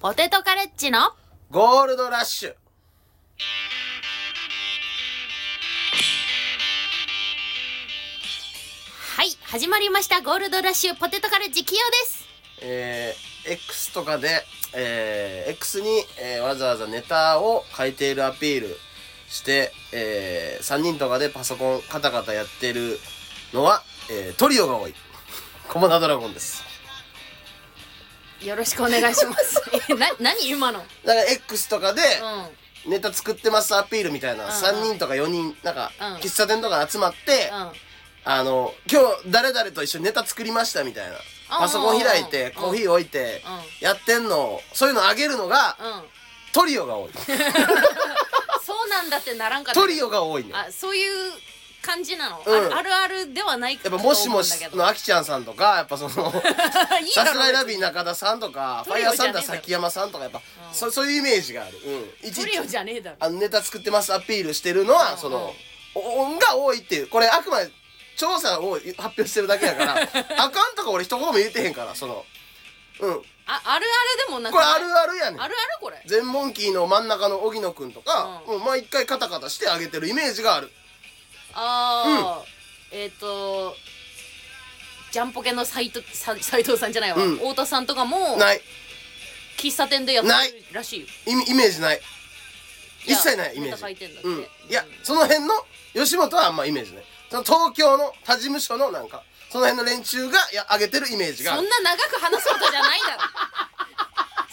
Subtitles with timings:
[0.00, 1.10] ポテトカレッジの
[1.50, 2.54] ゴールドラッシュ。
[9.16, 12.24] はい始まりましたゴールドラッシュポテトカレッジキヨです
[12.62, 14.44] えー、X とかで、
[14.76, 15.88] えー、X に、
[16.22, 18.76] えーわざわざネタを書いているアピール
[19.28, 23.00] して、えー、3人とかでパソコンカタカタやってる
[23.52, 24.94] のは、えー、トリオが多い。
[25.68, 26.67] コモダドラゴンです。
[28.42, 29.60] よろしくお願いします。
[29.90, 30.78] えな何今の？
[31.04, 32.02] だから X とかで、
[32.84, 32.90] うん。
[32.92, 36.14] ネタ作ってますアピールみたいな、うん3人とか4人、なんか、うん。
[36.16, 37.72] 喫茶店とか集まって、うん。
[38.24, 41.16] あの、今日誰々と一緒にネタ作りましたみたいな。
[41.48, 42.52] パソコン開いて、うん。
[42.52, 46.02] コーヒー置いてうん、やってんのを、そういうのあげるのが、うん。
[46.52, 47.10] トリオが多い。
[48.64, 50.52] そうなんだってならんかったトリオが多いね。
[50.54, 51.32] あそういう
[51.82, 56.32] 感じなの、うんあるあるではないやっぱもしもしのあきちゃんさんとか、やっぱその、
[57.00, 60.40] いいさすらいラビー中田さんとか、フトリァイヤーオじゃねえだろサンダー崎山さんとか、やっぱ、う
[60.72, 61.78] んそそういうイメージがある。
[62.22, 62.28] うん。
[62.28, 65.54] いちトリオいち、じゃねえだろあの、ネタ作ってますアピールしてるのは、うんその、
[65.94, 67.70] おが多いっていう、これあくまで
[68.16, 69.94] 調査を発表してるだけやから、
[70.44, 72.24] あかんとか俺一言も言ってへんから、その、
[73.00, 73.22] うん。
[73.50, 75.42] ああるあるでもなくこれあないるあるやねん。
[75.42, 80.70] あるあるこれ全モンキーの真ん中の荻野くんとか、うんもう毎回カタカタしてあげてるイメージがある。
[81.54, 82.44] ああ、
[82.92, 83.74] えっ、と
[85.10, 88.60] ジャンポケの斎藤さ斉藤さんじゃないわ、うん太田さんとかもない。
[89.56, 92.00] 喫茶店でやってないるらしいよイメージない。
[93.04, 94.06] 一切ないイメージ。
[94.22, 94.38] うん。
[94.40, 95.54] いや、その辺の、
[95.94, 97.04] 吉本はあんまイメージない。
[97.30, 101.56] その東京の他事務所のなんか、その辺の連中がや上げてるイメージが。
[101.56, 103.22] そんな長く話すことじゃないだろ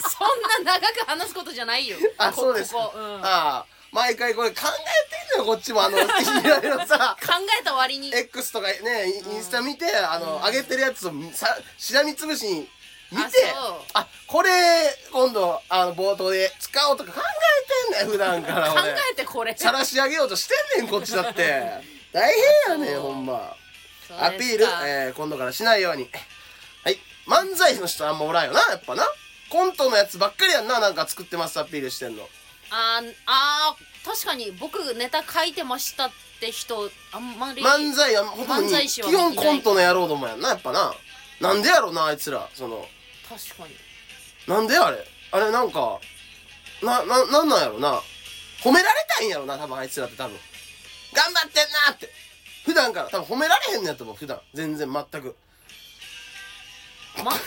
[0.10, 2.74] そんな長く話すことじゃないよあ、こそうです。
[2.74, 5.84] ここ、うん、考ああ、毎回これ考えてよ、こっちも。
[5.84, 7.18] あの、 いろいろさ、
[7.60, 12.70] えた割に X とかね、インスタ見て、あの、うん上げてるやつをさ、しらみつぶしに
[13.12, 13.54] 見て、
[13.94, 14.50] あこれ、
[15.12, 17.22] 今度、あの、冒頭で使おうとか考
[17.92, 18.96] えてんねん、普段から考俺。
[19.12, 21.64] えてこれ晒し上げようとしてんねん、こっちだって。
[22.12, 23.56] 大変やねん、ほんま。
[24.20, 26.10] アピール、えー、今度からしないように。
[26.84, 27.00] はい。
[27.28, 29.08] 漫才の人あんまおらんよな、やっぱな。
[29.50, 32.28] コントのやつばっかりやんな、なんか作ってますアピールしてんの。
[32.78, 40.94] あーあー確かに僕ネタ書いてましたって人あんまり漫才はほとんど基本コントの野郎どもやんな、やっぱな。
[41.40, 42.50] なんでやろな、あいつら。
[42.54, 42.86] その、
[43.30, 43.76] 確かに
[44.48, 45.08] なんであれ？
[45.32, 46.00] あれなんか、
[46.84, 48.02] な、な、なんなんやろな。
[48.62, 50.38] 褒められたいんやろな、多分あいつらって多分。
[51.14, 52.10] 頑張ってんなって。
[52.66, 54.42] 普段から多分褒められへんのやと思う、普段。
[54.54, 55.36] 全然全く。
[57.24, 57.36] ま、え？
[57.36, 57.40] 漫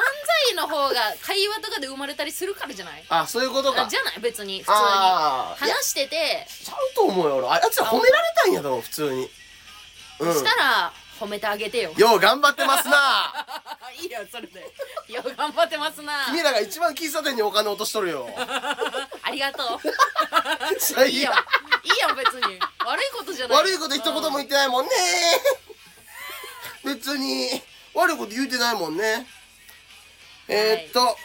[0.00, 3.04] 才の方が会話とかで生まれたりするからじゃない？
[3.08, 3.84] あ、そういうことか。
[3.84, 4.20] あじゃない？
[4.20, 4.60] 別に。
[4.60, 4.76] 普通に。
[4.78, 6.46] あーいや話してて。
[6.64, 7.48] ちゃうと思うよ、俺。
[7.48, 9.30] あいつら褒められたいんやと思う、普通に。
[10.20, 10.34] うん。
[10.34, 11.92] したら褒めてあげてよ。
[11.96, 13.32] よう頑張ってますな。
[14.00, 14.60] いいよそれで。
[15.08, 16.24] よ頑張ってますな。
[16.26, 18.28] 君らが一番喫茶店にお金落としとるよ。
[19.22, 19.80] ありがとう。
[20.80, 21.38] 最いいよ悪
[21.84, 22.14] いいよ。
[22.14, 22.58] 別に。
[22.84, 23.58] 悪いことじゃない。
[23.58, 24.90] 悪いこと一言も言ってないもんね。
[26.84, 27.62] 別に、
[27.94, 29.26] 悪いこと言うてないもんね。
[30.52, 31.16] えー、っと、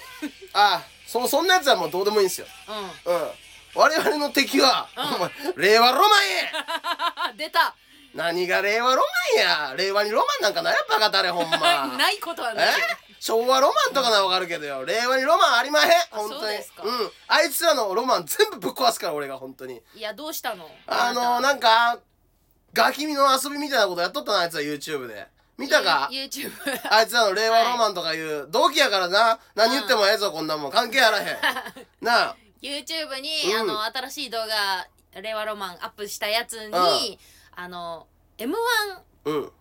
[0.53, 2.47] あ、そ、そんなやつはもうどうでもいいんですよ。
[3.05, 3.13] うん。
[3.13, 3.29] うん。
[3.75, 4.87] 我々の敵は、
[5.55, 5.61] うん。
[5.61, 6.15] 令和ロマンや。
[7.15, 7.75] あ 出た。
[8.13, 9.03] 何が令和ロ
[9.35, 9.75] マンや。
[9.77, 11.57] 令和にロマンなんかないやバカたれほんま。
[11.97, 12.67] ないことはえない
[13.19, 15.89] 昭和ロマンとかならわかるけどよ、令和にロマンありまへん。
[16.11, 16.41] 本当に。
[16.41, 16.83] そうですか。
[16.83, 17.11] うん。
[17.27, 19.81] あいつらのロマン全部ぶっ壊すから俺が本当に。
[19.95, 20.69] いやどうしたの？
[20.87, 21.99] あのななんか
[22.73, 26.51] ガキミの遊びみたいなことやっとったなあいつら YouTube で見たか？YouTube
[26.91, 29.39] あいつらの令和ロマンとかいう同期やからな。
[29.55, 30.71] 何言ってもええぞこんなもん。
[30.71, 31.25] 関係あらへん。
[32.01, 32.35] なあ。
[32.61, 33.59] YouTube に、うん。
[33.61, 34.87] あの新しい動画
[35.19, 37.17] 令和ロマンアップしたやつに、うん。
[37.55, 38.07] あの
[38.37, 38.53] M1
[39.25, 39.51] うん。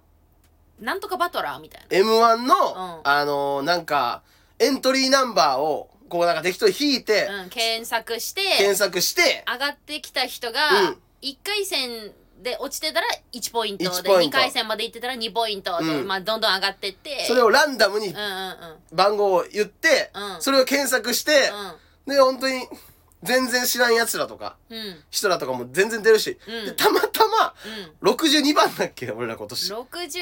[0.80, 1.86] なんとかバトラーみたいな。
[1.90, 3.00] m 1の、うん。
[3.02, 4.22] あのなんか
[4.58, 11.02] エントリーナンバーをこうなんか適当に引いて、うん、検索して検索して上がってきた人が、うん。
[11.22, 14.38] 1回戦で落ちてたら1ポイント1で2ポイント。
[14.38, 16.06] 回戦まで行ってたら2ポイントで、うん。
[16.06, 17.24] まあ、どんどん上がってって。
[17.26, 18.56] それをランダムにうんうんうん。
[18.92, 20.42] 番号を言って、うん。
[20.42, 21.50] それを検索して、
[22.06, 22.66] で本当に
[23.22, 24.78] 全然知らん奴らとかうん。
[24.78, 26.66] うん人らとかも全然出るし、うん。
[26.66, 27.54] でたまたま
[28.02, 28.10] うん。
[28.10, 29.72] 62番だっけ俺ら今年。
[29.72, 30.18] 60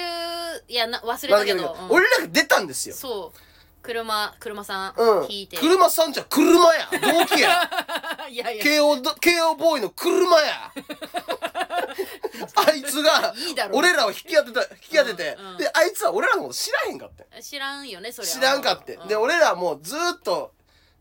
[0.68, 1.90] いやな忘れたけど、うん。
[1.90, 2.94] 俺らが出たんですよ。
[2.94, 3.38] そう
[3.84, 5.26] 車車さんうん。
[5.30, 6.88] 引いて、車さんじゃ車や。
[6.90, 7.70] 同期や。
[8.30, 8.64] いやいや。
[8.64, 10.72] 慶応ど慶応ボーイの車や。
[12.56, 13.76] あいつがいいだろ。
[13.76, 15.56] 俺らを引き当てた引き当てて、うんうん。
[15.58, 18.34] であいつは俺らのこと知らへんかって知らんよねそれは。
[18.34, 19.08] 知らんかって、うん。
[19.08, 20.52] で俺らはもうずーっと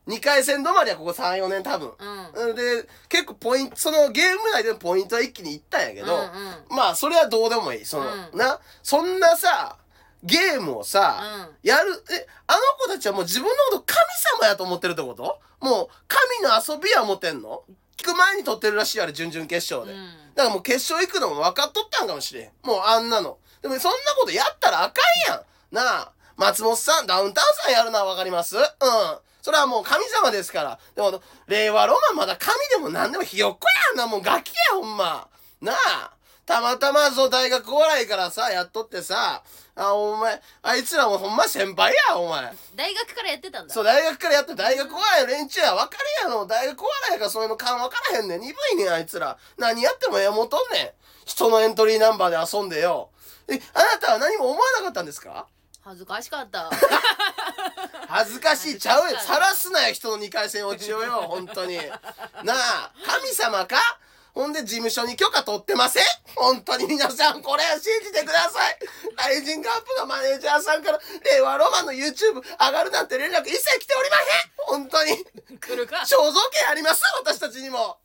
[0.08, 2.50] 2回戦止まりやここ34年多分、うん。
[2.50, 6.30] うんで結構ポイントそのゲーム内でのポイントは一気にいったんやけど、うんうん。
[6.76, 7.86] まあそれはどうでもいい。
[7.86, 8.38] その、うん。
[8.38, 9.78] なそんなさ
[10.24, 11.22] ゲームをさ、
[11.64, 14.00] うやるえあの子たちはもう自分のこと神
[14.40, 15.40] 様道やと思ってるってこと？
[15.60, 17.64] もう神の遊びや思ってんの？
[17.98, 20.08] 聞く前に撮ってるらしいよあれ準々決勝で、うん。
[20.36, 22.52] だからもう決勝行くのも分かっとったんかもしれん。
[22.64, 23.38] もうあんなの。
[23.62, 25.42] でもそんなことやったらあかんやん。
[25.72, 28.58] なあ松本さんダウンタウンさんやるのは分かります？
[28.58, 28.64] うん。
[29.42, 30.80] それはもう神様ですから。
[30.96, 34.08] でも令和ロマンまだ神でも何でもひよっこやんな。
[34.08, 35.28] もうガキやほんま。
[35.62, 36.12] なあ
[36.46, 39.44] たまたまそう大学お笑いからさやっとってさ
[39.76, 46.46] あお前あいつらもほんま先輩やお前大学からやってたんだそう、大学からやって大学お笑いの連中や分かるやろ。
[46.46, 48.42] 大学お笑いやからそういうの勘分からへんねん。
[48.42, 49.38] 鈍いねん、あいつら。
[49.58, 50.90] 何やってもええもんとんねん。
[51.26, 53.10] 人のエントリーナンバーで遊んでよ。
[53.48, 55.48] え、あなたは何も思わなかったんですか？
[55.84, 56.70] 恥ずかしかった
[58.08, 59.18] 恥ずかしいちゃうよ。
[59.20, 61.78] 晒すなよ、人の二回戦落ちをよ、本当に。
[62.44, 63.78] なあ、神様か？
[64.34, 66.04] ほんで事務所に許可取ってません？
[66.36, 68.78] 本当に皆さんこれは信じてください。
[69.16, 71.00] ライジングアップのマネージャーさんから
[71.34, 74.82] 令和ロマンの YouTube 上がるなんて連絡一切来ておりません。
[74.82, 75.24] 本当に。
[75.60, 75.98] 来るか？
[75.98, 77.02] 肖像権あります？
[77.24, 77.98] 私たちにも。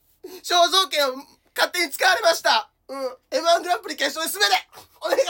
[0.44, 1.16] 肖像権を
[1.56, 2.70] 勝手に使われました。
[2.88, 3.06] うん。
[3.30, 4.68] M1 グランプリ決勝で滑れ
[5.00, 5.20] お願い。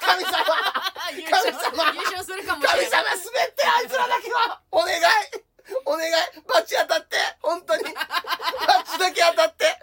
[0.00, 0.36] 神様。
[1.16, 1.92] 優神勝様。
[1.92, 4.60] 優勝するかも神様滑ってあいつらだけは。
[4.70, 5.00] お願い
[5.86, 6.12] お願い
[6.46, 7.82] バチ当たって本当に。
[7.94, 9.78] バチだけ当たって。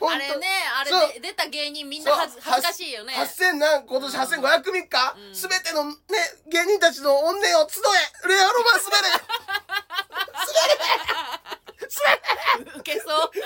[0.00, 0.14] 本当。
[0.16, 0.46] あれね
[0.78, 3.14] あれ出た芸人みんな恥ず恥ずかしいよね。
[3.14, 5.34] 8000何今年8500組か、うん。
[5.34, 5.94] すべてのね
[6.46, 7.80] 芸人たちの怨念を集
[8.24, 8.28] え。
[8.28, 9.20] レアロマン滑れ滑
[11.50, 11.55] れ
[12.76, 13.30] ウケそう。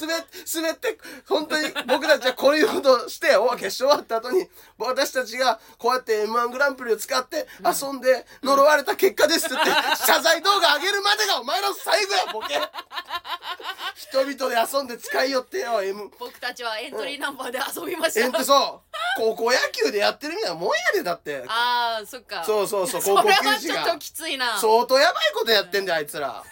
[0.00, 0.98] 滑れ滑って
[1.28, 4.48] 本当に僕たちはこういうことをしてお決勝終わった後に
[4.78, 12.60] 私たちがこうやって m 1グランプリを使って遊んで呪われた結果ですって言って謝罪動画上げるまでがお前の最後やボケ。
[13.96, 18.20] 人々で遊んで使いよってよ M 僕たちはエントリーナンバーで遊びました。
[18.20, 18.85] えんとそう
[19.16, 21.42] 高校野球でやってるみたいなもんやでだって。
[21.48, 22.44] ああそっか。
[22.44, 23.80] そうそうそう高校球児が。
[23.80, 24.58] はちょっときついな。
[24.58, 26.42] 相当やばいことやってんだよあいつら。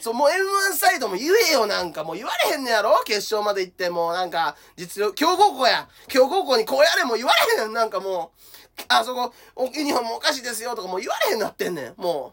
[0.00, 0.42] そうもう m
[0.72, 2.04] 1サイドも言えよなんか。
[2.04, 3.02] もう言われへんねやろ？
[3.04, 4.10] 決勝まで行っても。
[4.10, 5.88] うなんか実力強豪校や。
[6.08, 11.94] 強豪校にこうやれも言われへんなんかもうあそこおユニフォームおかしいですよとかもう言われへんなってんねん。
[11.96, 12.32] も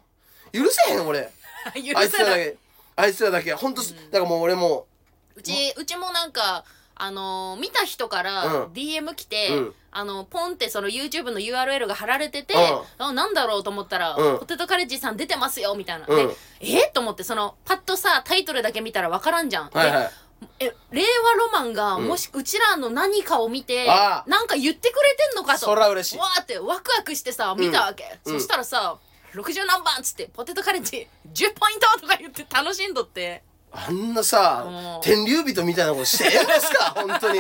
[0.54, 1.30] う許せへん俺。
[1.76, 2.58] 許あいつらだけ。
[2.96, 3.54] あいつらだけ。
[3.54, 4.88] ほんと、だからもう俺も
[5.36, 6.64] うちうちもなんか
[7.00, 8.64] あのー見た人からうん。
[8.74, 9.74] DM 来て、うん。
[9.92, 12.58] あのポンってその YouTube の URL が貼られてて、う
[12.98, 14.40] あなんだろうと思ったら、うん。
[14.40, 16.28] ポテトカレッジさん出てますよみたいな、うん。
[16.28, 20.12] でえと思ってそのパッとさタイトルだけ見たら分からんじゃん、はいはい。
[20.60, 22.08] でえ令和ロマンがうん。
[22.08, 25.66] もしうちらの何かを見て、なんか言ってくれてんのかと。
[25.66, 26.18] そら嬉しい。
[26.20, 28.34] わーってワクワクしてさ見たわけ、うん。
[28.34, 28.98] そしたらさ
[29.34, 33.44] 60何番っつってポテトカレッジ10ポイントとか言って楽しんどって
[33.80, 35.02] あんなさうん。
[35.02, 36.94] 天竜人みたいなことしてええんですか？
[36.98, 37.40] 本当に。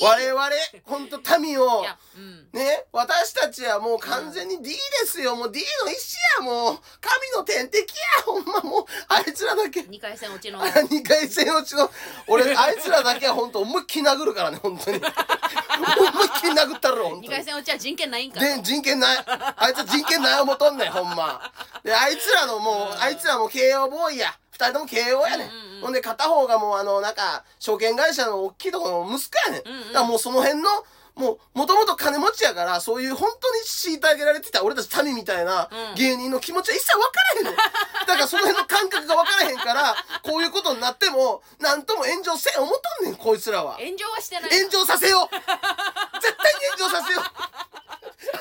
[0.00, 0.50] 我々
[0.84, 1.84] 本当民を
[2.16, 2.48] うん。
[2.52, 5.34] ね私たちはもう完全に D ですよ。
[5.34, 6.78] もう D の一種やもう。
[7.00, 8.22] 神の天敵や。
[8.26, 9.80] ほんまもうあいつらだけ。
[9.80, 10.60] 2回戦落ちの。
[10.60, 11.90] 2回戦落ちの。
[12.28, 14.98] 俺あいつらだけは本当思いっきり殴るからね本当に。
[14.98, 17.28] 思いっきり殴ったる本2当に。
[17.28, 19.24] 回戦落ちは人権ないんかで人権ない。
[19.56, 21.50] あいつは人権ない思とんねんほんま。
[21.82, 25.80] であいつらのもうあいつらも慶応ボーイや二人とも慶応やねん、うんうんうん。
[25.82, 29.86] ほんで片方がもうあのなんか証券会社の大きいところの息子やねん、うんうん。
[29.88, 30.68] だからもうその辺の
[31.14, 35.94] もうもともと金持ちやからそういう本当に虐げられてた俺たち民みたいなうん。
[35.96, 37.56] 芸人の気持ちは一切分からへんねん
[38.06, 43.74] だからその辺の感覚が分からへんからこういうことになっても何とも炎上せん思っとんねんこいつらは。
[43.74, 45.34] 炎上はしてない炎上させよう。
[46.22, 47.24] 絶対に炎上させよう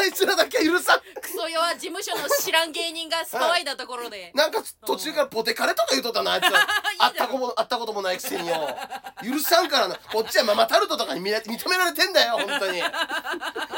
[0.02, 1.00] あいつらだけは許さん。
[1.22, 4.32] クソ弱事務所の知らん芸人が騒いだところで。
[4.36, 6.68] なんか途中からポテカレとか言うとったなあいつら
[6.98, 8.76] 会 ったことも会ったこともないくせによ。
[9.24, 12.82] 許さんからなこっちはママタルトとかに認められてんだよ本当に。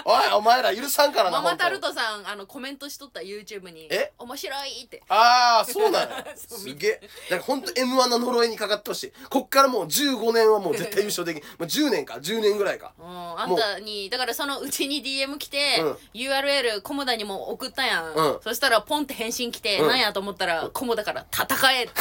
[0.06, 3.88] おいお前ら許さんからなママタル本トさんあのコメントしとった YouTube に。
[3.92, 4.14] え？
[4.18, 5.04] 面白いって。
[5.10, 7.10] ああそうなの すげえ。
[7.30, 9.14] だから本当 m 1の呪いにかかってほしい。
[9.30, 11.44] こっからもう15年はもう絶対優勝できん。
[11.44, 12.94] もう10年か10年ぐらいか。
[12.98, 18.40] うん、あんたにだからそのうちに DM 来て、うん URL コモダにも送ったやん、うん。
[18.42, 19.88] そしたらポンって返信来て、うん。
[19.88, 21.86] なんやと思ったら、コモダから戦え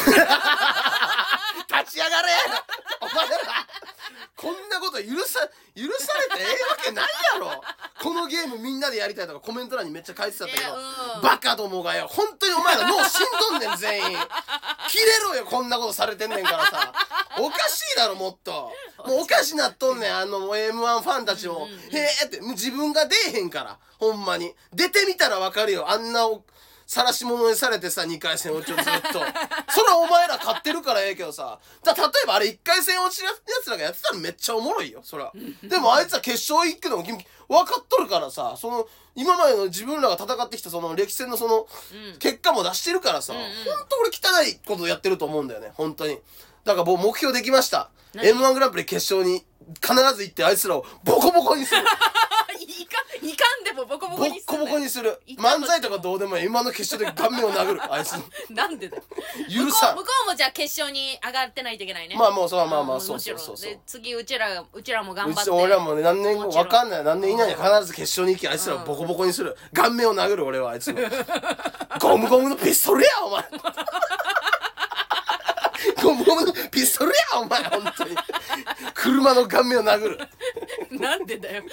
[1.72, 2.28] 立ち上がれ。
[3.00, 3.36] お前ら
[4.36, 5.40] こんなこと許さ
[5.74, 7.04] 許されてええわけない
[7.34, 7.62] やろ。
[8.02, 11.22] このゲームみんなでやりたいとかコメント欄にめっちゃ書いてたんだけど、うん。
[11.22, 12.06] バカどもがよ。
[12.08, 14.18] 本当にお前ら脳死んどんねん全員。
[14.88, 16.92] 切れろよこんなことされてんねんからさ。
[17.38, 18.72] おかしいだろもっと。
[19.06, 23.78] もうおかしなっとんねんあの m 1ファンたちも、へえって自分が出えへんから。
[23.98, 24.54] ほんまに。
[24.72, 25.90] 出てみたらわかるよ。
[25.90, 26.44] あんなお
[26.86, 29.20] 晒し者にされてさ2回戦落ちをずっと。
[29.72, 31.58] それはお前ら勝ってるからええけどさ。
[31.82, 42.18] だ例えばあれ1回戦落ちのやつらがやってたらめっちゃおもろいよそらでもあいつは決勝行くのも君分かっとるからさその今までの自分らが戦ってきたその歴戦のそのうん。
[42.18, 43.46] 結果も出してるからさ、うんうん。
[43.46, 46.18] 本当俺汚いことやってると思うんだよね本当に。
[46.64, 47.90] だからもう目標できました。
[48.14, 49.44] 何？m 1グランプリ決勝に
[49.80, 51.82] 必ず行ってあいつらをボコボコにする
[52.60, 55.20] いかいかんでもボコボコにするコボコにする。
[55.38, 56.46] 漫才とかどうでもいい。
[56.46, 57.80] 今の決勝で顔面を殴る。
[57.92, 58.12] あいつ。
[58.50, 59.02] なんでだよ。
[59.48, 59.96] 許さん。
[59.96, 62.16] 向こう向こうもじゃあ決勝に上がってないといけないね。
[62.16, 63.56] まあもうそれはまあまあんそうそうそう。
[63.56, 65.50] そうで次うちらがうちらも頑張って。
[65.50, 67.04] 俺らもね何年後もちろんわかんない。
[67.04, 69.56] 何年以内に必ず決勝に行きあいつらをボコボコにする。
[69.72, 71.00] 顔面を殴る俺はあいつの。
[72.00, 73.44] ゴムゴムのピストルやお前
[76.02, 78.16] ゴムゴムのピストルやお前本当に。
[78.94, 80.18] 車の顔面を殴る。
[80.90, 81.64] なんでだよ。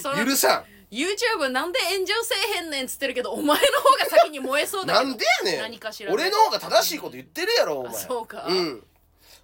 [0.00, 5.06] その許さ YouTube なんで炎上せえへんねんっつってるけどお前の方が先に燃えそうんだけど。
[5.06, 5.60] なんでやねん。
[5.62, 7.92] 何かしらで俺の方が正しいこと言ってるやろお前。
[7.92, 8.46] あそうか。
[8.48, 8.84] うん。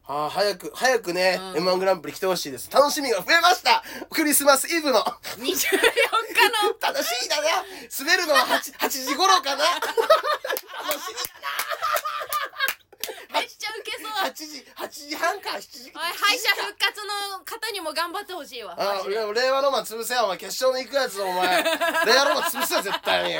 [0.08, 1.68] はあ、早く、早くね、うん。
[1.68, 2.70] M1 グランプリ来てほしいです。
[2.70, 3.82] 楽しみが増えました。
[4.08, 5.00] クリスマスイブの。
[5.00, 6.72] 24日の。
[6.80, 7.62] 楽しみだな。
[7.98, 9.64] 滑るのは 8, 8時頃かな。
[9.76, 11.14] 楽し
[13.32, 14.02] めっちゃウケそう。
[14.04, 15.92] み8時8時半か7時。
[15.94, 18.74] おい敗者復活の方にも頑張ってほしいわ。
[18.78, 19.18] あマジで。
[19.18, 20.24] 俺令和ロマン潰せよ。
[20.24, 21.62] お前決勝の行くやつお前。
[22.06, 23.36] 令和ロマン潰せよ絶対に。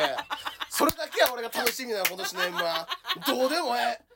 [0.70, 2.86] それだけは俺が楽しみなの今年の M1
[3.26, 4.08] どうでもええ。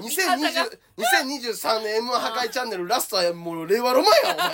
[0.00, 4.50] 2020 2023年 M1 破壊チャンネルラストはもう令和ロマンやお前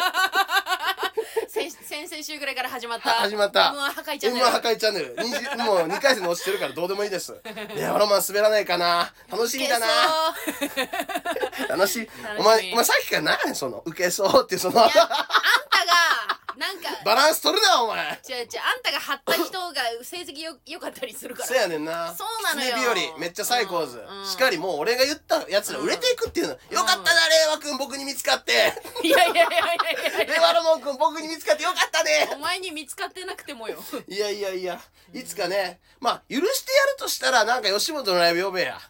[1.68, 1.70] 先
[2.08, 3.60] 先々週ぐらいから始まった始まった。
[3.74, 4.46] M1 破壊チャンネル。
[4.46, 5.16] M1 破壊チャンネル。
[5.16, 7.34] 20もう2回戦で落ちてるからどうでもいいです
[7.74, 9.12] 令和ロマン滑らないかな。
[9.30, 9.86] 楽しみだな。
[11.68, 12.08] 楽しい。
[12.38, 13.82] お前お前さっきから何その？
[13.86, 14.82] 受けそうってその。
[14.84, 15.06] あんたが
[16.56, 17.98] なんかバランス取るなお前。
[18.28, 21.48] 違う違うあんたが貼った人が成績よ良かったりするから。
[21.48, 22.14] そやねんな。
[22.14, 22.76] そうなのよ。
[22.76, 24.18] 狐日和めっちゃサイコーズ、うん。
[24.20, 28.52] うんしかりもう俺が言ったやつら売れていくっていうの、よかったな令和くん僕に見つかって。
[29.02, 29.50] いやいやいやい
[30.16, 30.42] やい令や。
[30.42, 32.30] 和ロマンくん僕に見つかってよかったね。
[32.34, 33.78] お前に見つかってなくてもよ。
[34.08, 34.80] いやいやいや
[35.12, 35.80] いつかね。
[36.00, 38.80] まあ許してやるとしたらなんか吉本のライブ呼べや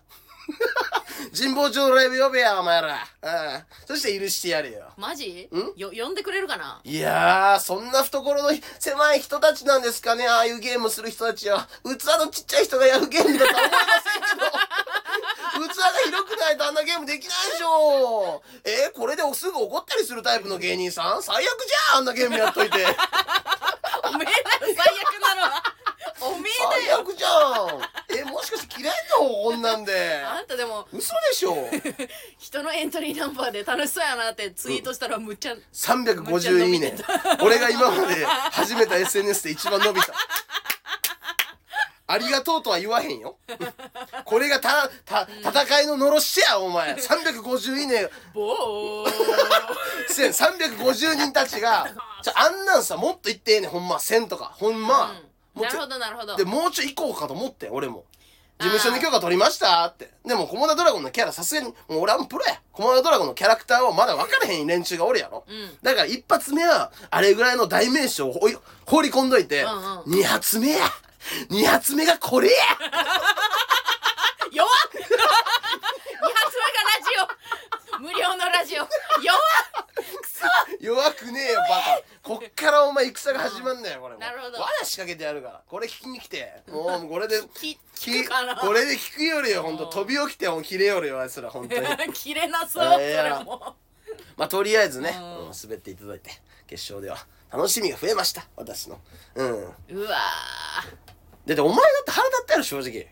[1.37, 5.49] 神保町のライブ呼べやお前らうんそして許してやれよマジ？
[5.53, 5.79] ん？
[5.79, 6.81] よ呼んでくれるかな？
[6.85, 11.69] いやー、そんな懐の狭い人たちなんですかね、ああいうゲームする人たちは。
[11.85, 11.87] 器
[12.19, 14.51] のちっちゃい人がやるゲームだとは思いませんけど。
[15.73, 18.43] 器が広くないとあんなゲームできないでしょ。
[18.65, 21.23] えー、これですぐ怒ったりするタイプの芸人さん？
[21.23, 22.79] 最悪じゃん、あんなゲームやっといて。
[24.03, 24.90] おめえだよ最
[26.69, 27.81] 最よ悪じゃん。
[28.19, 30.23] え、もしかして嫌いなのこんなんで。
[30.25, 31.69] あんたでも嘘でしょ。
[32.39, 36.97] 人のエントリーナンバーで楽しそうやなってツイートしたらむっちゃ350いいね。
[37.41, 40.13] 俺が今まで始めた SNS で一番伸びた。
[42.11, 43.37] ありがとうとは言わへんよ。
[44.25, 46.95] これがた、た、戦いののろしや、お前。
[46.95, 48.09] 350いいね。
[48.35, 49.13] ボー
[50.09, 51.89] せん、350人たちが、あ、
[52.35, 53.97] あんなんさ、もっと言ってええねん、ほんま。
[53.97, 54.47] 1000とか。
[54.57, 55.07] ほんま。
[55.07, 58.05] もうちょなるほどなるほどで、もうちょい行こうかと思って、俺も。
[58.59, 60.11] 事務所に許可取りましたって。
[60.25, 62.61] でも、コモダドラゴンのキャラさすがに、もう俺はもうプロや。
[62.73, 65.45] コモダドラゴンのキャラクターをまだ分からへん連中がおるやろ。
[65.49, 68.33] うんだから一発目は、あれぐらいの代名詞を
[68.85, 70.85] 放り込んどいて、うんうん二発目や
[71.49, 72.55] 二発目がこれや
[74.53, 75.27] 弱っ 二発目がラ
[77.01, 77.07] ジ
[77.77, 78.89] オ無料のラジオ弱っ
[80.23, 80.47] くそ
[80.81, 82.03] 弱くねえよ、バカ。
[82.23, 84.17] こっからお前戦が始まんだよ、これ。
[84.17, 85.63] なるほど罠仕掛けてやるから。
[85.67, 86.63] これ聞きに来て。
[86.71, 87.77] もう、これで、 聞
[88.25, 89.85] くかなこれで聞くよりよ、ほんと。
[89.85, 91.87] うん飛び起きてもう切れよるよ、あいつら、ほんとに。
[92.15, 93.77] 切れなそうそれも
[94.37, 96.31] まあ、とりあえずね、うんうん滑っていただいて、
[96.67, 97.19] 決勝では。
[97.53, 98.99] 楽しみが増えました、私の。
[99.35, 99.75] うん。
[99.91, 100.19] うわ
[101.45, 103.09] だってお前だって腹立ったやろ、正直。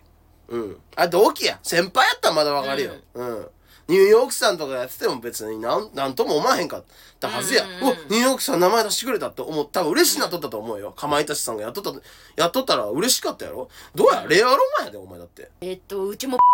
[0.49, 0.83] うん。
[0.97, 1.59] あ、同期や。
[1.62, 2.95] 先輩やったらまだわかるよ。
[3.14, 3.50] うん。
[3.88, 6.85] ニューヨークさんとかやってても別になん、なんとも思わへんかっ
[7.18, 7.64] たはずや。
[7.64, 9.80] うんうんお、ニューヨークさん名前出してくれたって思った。
[9.80, 10.92] 多分嬉しいなっとったと思うよ。
[10.92, 11.92] かまいたちさんがやっとった、
[12.37, 15.50] やっとったら嬉しかったやろどうや、レアロマンやで、お前だって。
[15.62, 16.37] えっとうちも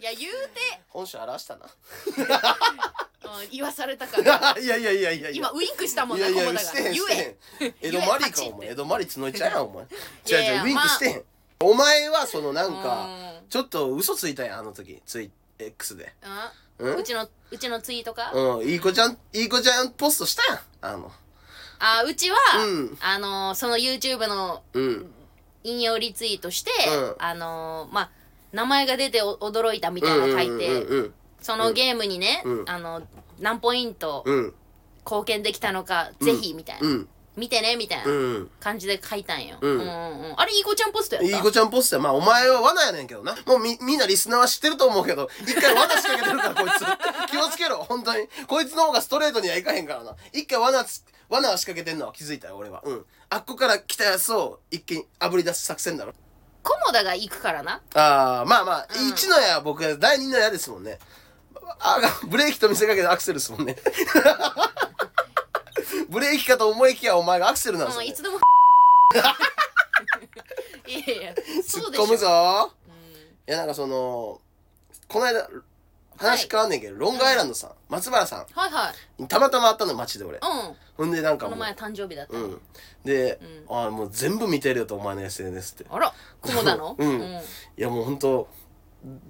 [0.00, 1.66] いや言うて本性荒らしたな。
[1.66, 1.70] うん
[3.50, 5.30] 言わされたから いやいやいやいや。
[5.30, 7.36] 今ウインクしたもんいやいや、なコモダがしてへん、言え。
[7.80, 8.68] 江戸マリか、お前。
[8.68, 9.84] 江戸マリ角いちゃうやん、お前。
[10.26, 11.24] 違う違う、ウインクしてへん。
[11.60, 15.00] お前は、そのなんかうん、ちょっと嘘ついたやん、あの時。
[15.06, 16.14] ツイ、X で。
[16.78, 16.96] うんうん？
[16.98, 18.32] うちのうちのツイートか？
[18.32, 20.54] うん、いい子ちゃん、いい子ちゃんポストしたや
[20.92, 20.94] ん。
[20.94, 21.12] あの、
[21.78, 25.12] あうちはうんあのその YouTube のうん。
[25.64, 28.10] 引用リツイートしてうんあのまあ
[28.52, 33.02] 名前が出てお驚いたみたいなの書いてうんうんそのゲームにねうんあの
[33.38, 34.34] 何ポイントうん。
[34.34, 34.54] うん。
[35.04, 37.08] 貢献できたのかぜひみたいなうん。
[37.36, 38.50] 見てねみたいなうん。
[38.60, 39.70] 感じで書いたんよ、うん。
[39.70, 39.88] うんうんう
[40.32, 40.34] ん。
[40.36, 41.36] あれいい子ちゃんポストやった？
[41.36, 42.02] いい子ちゃんポストや。
[42.02, 43.34] まあお前は罠やねんけどな。
[43.46, 46.84] もうみみんなリスナーは知ってると思うけど 一回罠仕掛けてるからこいつ。
[47.32, 48.28] 気をつけろ本当に。
[48.46, 50.14] こいつの方がストレートにはいかへんからな。
[50.32, 52.82] 一回罠つ罠を仕掛けてんのは気づいたよ俺は。
[52.84, 53.06] うん。
[53.30, 56.12] あっこから来たやつを一気に炙り出す作戦だろ。
[56.62, 57.80] 菰田が行くからな。
[57.94, 59.08] ああまあまあ、うん。
[59.08, 60.98] 一の矢は僕は第二の矢ですもんね。
[61.80, 63.76] あブレーキと見せかけてアクセルですもんね
[66.08, 68.38] ブレーキかと思いきやお前がアクセルなんですよ、ねうんいつでも。
[70.86, 72.04] いやいや突そうでしょ。
[72.04, 72.72] っ込むぞ。
[72.88, 72.92] うん。
[72.92, 72.96] い
[73.46, 74.40] やなんかその
[75.08, 75.48] この間
[76.16, 79.22] 話変わんねんけど、ロングアイランドさん、松原さはいはい。
[79.22, 80.38] んたまたま会ったの街で俺。
[80.38, 80.76] うん。
[80.96, 82.32] ほんでなんかもうこの前誕生日だった。
[82.36, 82.60] の、うん。
[83.04, 85.86] で、うああもう全部見てるよとお前の SNS って。
[85.90, 86.12] あら
[86.42, 86.96] 菰田の？
[86.98, 87.20] うん。
[87.22, 87.40] い
[87.76, 88.48] やもうほんと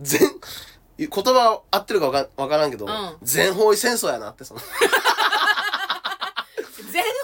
[0.01, 0.21] 全
[0.99, 3.17] 言葉合ってるかわかわからんけど、ん。
[3.23, 4.61] 全方位戦争やなってその。
[4.61, 4.69] 全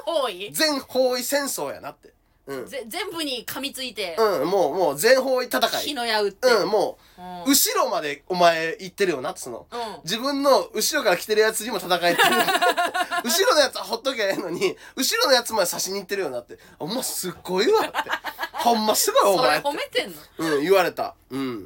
[0.08, 0.50] 方位？
[0.52, 2.12] 全方位戦争やなって。
[2.46, 7.42] うん、ぜ全部に噛みついて、うん、もうもう全方位戦火いの矢打って、うんもうん。
[7.42, 9.66] う後ろまでお前行ってるよなその。
[9.70, 9.78] うん。
[10.04, 12.24] 自分の後ろから来てるやつにも戦えてる
[13.22, 16.58] 後ろのやつはほっときゃええのに後ろのやつまで刺しに行ってるよなって。
[16.78, 18.10] お前すっごいわって。
[18.54, 19.68] ほんますごいおそれ前って。
[19.68, 20.16] 褒めてんの？
[20.56, 21.14] うん言われた。
[21.28, 21.64] うん。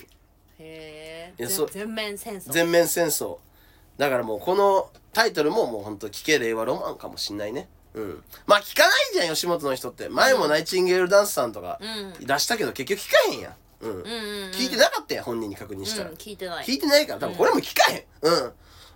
[0.59, 1.35] へえ。
[1.39, 1.71] いやそう。
[1.71, 2.51] 全面戦争。
[2.51, 3.39] 全面戦争。
[3.99, 8.25] だからもうこのタイトルももうほんと聞け令和ロマンかもしんないねうん。
[8.47, 10.09] まあ聞かないじゃん吉本の人って。
[10.09, 12.27] 前もナイチンゲールダンスさんとかうん。
[12.27, 13.55] 出したけど結局聞かへんやん。
[13.81, 14.09] うん、うんうん、う
[14.49, 16.65] ん、聞いてなかったやん本人に確認したら、うん、聞いてない。
[16.65, 17.21] 聞いてないから。
[17.21, 18.05] 多分これも聞かへん。
[18.23, 18.53] うん。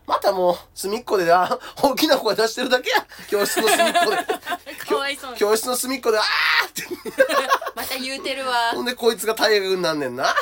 [0.06, 4.76] またもう隅っこであ大きな声出してるだけや教室の隅っこで。
[4.86, 5.36] かわいそうに。
[5.36, 6.84] 教室の隅っこであーって。
[7.74, 8.70] また言うてるわ。
[8.72, 10.32] ほんでこいつが大学になんねんな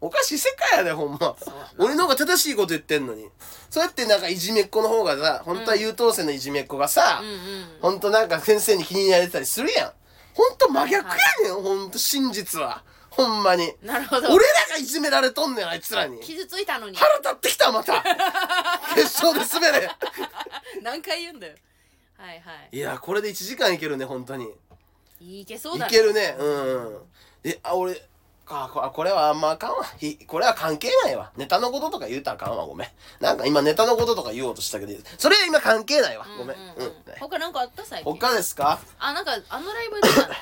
[0.00, 1.34] おかしい世界やでほんま。
[1.78, 3.28] 俺の方が正しいこと言ってんのに。
[3.70, 7.38] そうやってなんかいじめっ子の方がさ本当は優等生のいじめっ子がさ、うんうん
[7.80, 8.00] ほん。
[8.00, 9.92] となんか先生に気に入られてたりするやん。
[10.34, 12.84] ほんと真逆やねんほんと真実は。
[13.10, 13.72] ほんまに。
[13.82, 14.28] なるほど。
[14.32, 16.20] 俺らがいじめられとんねんあいつらに。
[16.20, 16.96] 傷ついたのに。
[16.96, 18.04] 腹立ってきたまた。
[18.94, 19.90] 決勝で滑れ。
[20.82, 21.54] 何回言うんだよ。
[22.16, 22.76] はいはい。
[22.76, 24.48] いやこれで1時間いけるね本当に。
[25.20, 25.90] いけそういだね。
[25.90, 26.36] けるね。
[26.38, 26.98] うん。
[27.42, 28.00] えあ俺
[28.50, 29.84] あここれはあんまあかんわ。
[29.98, 31.30] ひこれは関係ないわ。
[31.36, 32.66] ネタのこととか言うたらあかんわ。
[32.66, 32.88] ごめん。
[33.20, 36.26] なんか今ネタのこととか言おうとしたけどそれは今関係ないわ。
[36.38, 36.84] ごめんううん。
[36.84, 36.86] ん。
[36.86, 36.94] うん。
[37.20, 38.12] 他なんかあった最近？
[38.12, 38.78] 他ですか？
[38.98, 40.34] あなんかあのライブ出たの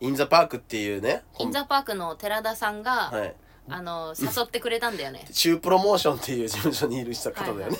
[0.00, 3.34] インザパークっていうねインザパークの寺田さんが、はい。
[3.68, 5.24] あの誘ってくれたんだよね。
[5.32, 7.78] 中プロモーションっていう事務所にいる人方だよね。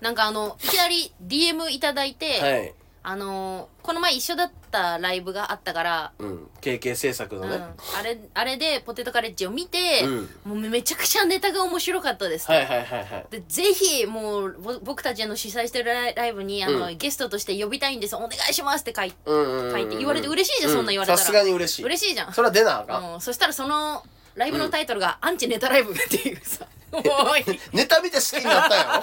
[0.00, 6.48] なんかあのいきなり DM いただいて、はいあのこの前一緒だったライブがあったから、うん。
[6.60, 7.58] KK 制作のうん、ね、
[7.98, 10.06] あれあれでポテトカレッジを見て、
[10.44, 12.46] もうめちゃくちゃネタが面白かったです。
[12.46, 13.26] と、はいはいはいはい。
[13.30, 16.96] でぜひもうぼ僕たちの主催してるライライブにあの、うん。
[16.96, 18.14] ゲストとして呼びたいんです。
[18.14, 19.72] お願いしますって書いうんうんうんうん。
[19.72, 21.18] 書いて言われて嬉しいじゃんそんなん言われたら。
[21.18, 21.84] さすがに嬉しい。
[21.84, 26.66] 嬉しいじゃん、それは出なあかん、うん、そしたらそのライブのタイトルが「アンチネタライブ」っていうさ
[27.72, 29.02] ネタ見て好きになったや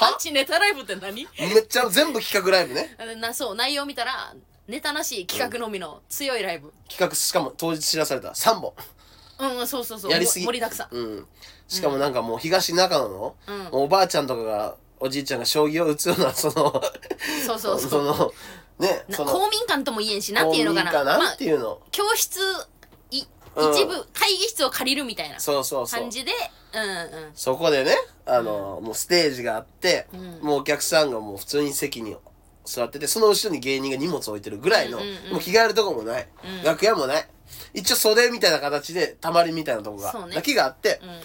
[0.00, 1.24] アンチネタライブって何？
[1.24, 2.96] ろめっちゃ全部企画ライブね。
[3.20, 4.34] なそう内容見たら
[4.66, 6.72] ネタなし企画のみの強いライブ。
[6.88, 8.30] 企画しかも当日知らされた。
[8.30, 8.72] 3本。
[9.38, 10.10] うん、そうそうそう。
[10.10, 10.44] やりすぎ。
[10.44, 10.94] も盛りだくさん。
[10.94, 11.26] うん。
[11.68, 13.68] しかもなんかもう東中野の、うん。
[13.72, 16.82] おばあちゃんとかがおじいちゃんが将棋を打つようなその
[17.46, 17.90] そうそうそう。
[17.90, 18.32] その
[18.78, 20.92] ね公民館とも言えんしなんていうのかな。
[20.92, 22.54] まあ公民館なんていうの、教室いうん
[23.56, 26.00] 一部会議室を借りるみたいなそうそうそう。
[26.00, 26.32] 感じで
[26.74, 26.84] うんう
[27.28, 27.30] ん。
[27.34, 27.92] そこでね
[28.26, 30.20] あの、もうステージがあって、うん。
[30.42, 32.16] もうお客さんがもう普通に席に
[32.64, 35.32] 座っててその後ろに芸人が荷物置いてるぐらいの、うんうんうん。
[35.32, 36.64] もう着替えるとこもない、うん。
[36.64, 37.28] 楽屋もない。
[37.72, 40.34] 一応袖みたいな形でたまりみたいなとこが、そうね。
[40.34, 41.20] だけがあってう、ん。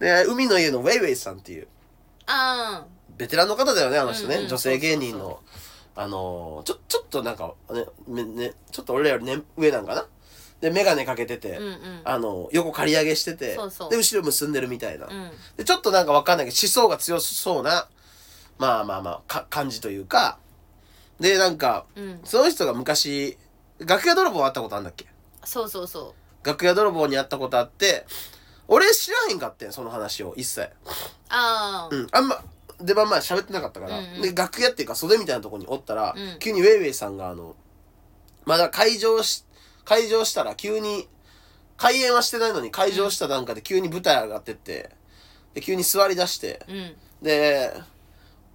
[0.00, 1.68] で海の家のウェイウェイさんっていう
[2.26, 2.84] あ
[3.16, 5.38] ベテランの方だよねあの人ね、うんうん女性芸人の
[5.94, 10.06] あのーちょちょっとなんかねめねちょっと俺らより、ね、上なんかな？
[10.64, 12.00] で眼鏡かけてて、うんうん。
[12.04, 13.48] あの横刈り上げしてて
[13.90, 15.30] で後ろ結んでるみたいな、うん。
[15.58, 17.86] でちょっとなんかわかんないけど思想が強そうな
[18.56, 20.38] まあまあまあか感じというか
[21.20, 22.20] でなんかうん。
[22.24, 23.36] その人が昔
[23.78, 25.04] 楽屋泥棒あったことあるんだっけ？
[25.44, 28.06] そうそうそ楽屋泥棒に会ったことあって
[28.66, 30.70] 俺知らへんかってんその話を一切。
[31.28, 32.06] あうん。
[32.10, 32.42] あんま
[32.80, 34.22] 出番前喋ってなかったから、うんうん。
[34.22, 36.38] で楽屋っていうか袖みたいなとこにおったら、うん。
[36.38, 37.54] 急にウェイウェイさんがあの
[38.46, 39.43] まだ会場し
[39.84, 41.08] 会場したら急に
[41.76, 44.90] 開演はしてないのに会場した段階で急に舞台上がってって
[45.54, 46.94] で急に座り出してうん。
[47.22, 47.72] で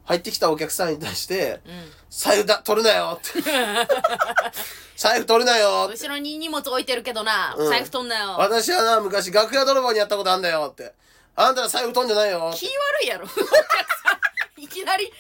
[0.06, 3.42] 入ってきたお客さんに対してうん「財布だ取るなよ」って
[4.98, 7.70] 「財布取るなよ」後ろに荷物置いてるけどな、うん。
[7.70, 8.36] 財布取んなよ。
[8.38, 10.94] 私はな昔楽屋泥棒にやったことあんだよって
[11.36, 13.28] あんたら財布取んじゃないよ気悪いやろ。
[14.58, 15.12] いきなり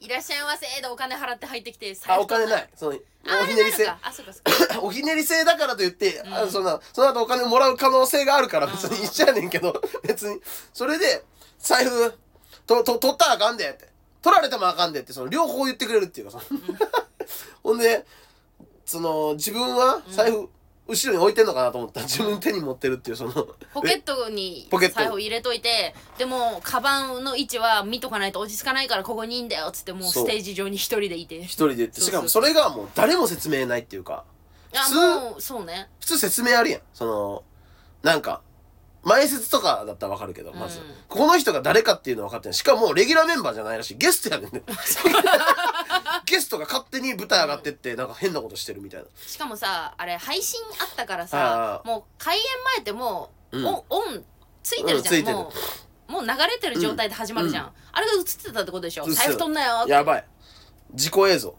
[0.00, 2.62] いらっしゃいませでお金払って入ってきてあお金ない。
[2.62, 2.92] いその
[3.26, 3.88] あおひねり制。
[3.88, 4.80] ああそうかそうか。
[4.82, 6.34] おひねり制だからといって、うん。
[6.34, 10.40] あそんなその後お金もらう可能性があるから別に一緒やねんけど、 別に。
[10.72, 11.24] それで
[11.58, 12.14] 財布
[12.66, 13.88] とと取ったらあかんでって。
[14.22, 16.60] 取られてもあかんでってその両方言ってくれるっていうかその
[17.62, 18.04] ほんで
[18.84, 20.48] その自分は財布、
[20.88, 22.00] 後ろに置いてんのかなと思った。
[22.00, 23.32] ら自分手に持ってるっていうその。
[23.74, 24.94] ポケットにポケット。
[24.94, 31.42] 財布入れといてでもカバンの位置は見とかないと落ち着かないからここにいいんだよっつってもうステージ上に一人でいて。
[31.42, 32.00] 一人で言って。
[32.00, 34.24] しかもそれがもう誰も説明ないっていうか。
[34.74, 35.88] あ普通もうそうね。
[36.00, 36.80] 普通説明あるやん。
[36.94, 37.42] その
[38.02, 38.40] なんか
[39.08, 42.54] 前説とかだったらわかるけどまず、うんこの人が誰かっていうの分かってない。
[42.54, 43.96] しかもレギュラーメンバーじゃないらしい。
[43.96, 44.62] ゲストやねんね。
[46.26, 49.06] ゲストが勝手に舞台上がってってなんか変なことしてるみたいな。
[49.26, 52.42] しかもさあれ配信あったからあさあもう開演
[52.76, 53.66] 前ってもう、うん。
[53.66, 54.24] オンオン
[54.62, 55.36] ついてるじゃん、うんついてる。
[55.36, 55.52] も
[56.08, 57.72] うもう流れてる状態で始まるじゃん、うん。
[57.92, 59.04] あれが映ってたってことでしょ。
[59.04, 59.22] 映ってた。
[59.24, 59.92] 財布取んなよって。
[59.92, 60.24] やばい。
[60.92, 61.54] 自己映像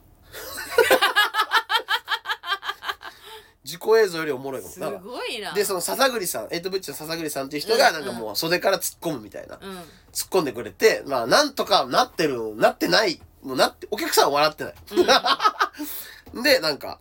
[3.70, 5.54] 自己映像よりおもろいかもすだからごいな。
[5.54, 9.78] でその笹栗さんエイトブッチの笹栗さんっていう人がうんなんかもう袖から突っ込むみたいな、うん。
[10.12, 14.74] 突っ込んでくれてまあなんとかなってるなってないもうなってお客さんは笑ってない、
[16.44, 17.00] でなんか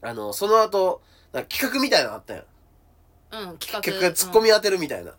[0.00, 2.44] あのその後なんか企画みたいなのあったやん。
[3.30, 3.80] うん企画。
[3.82, 5.14] 企画が突っ込み当てるみたいな、あ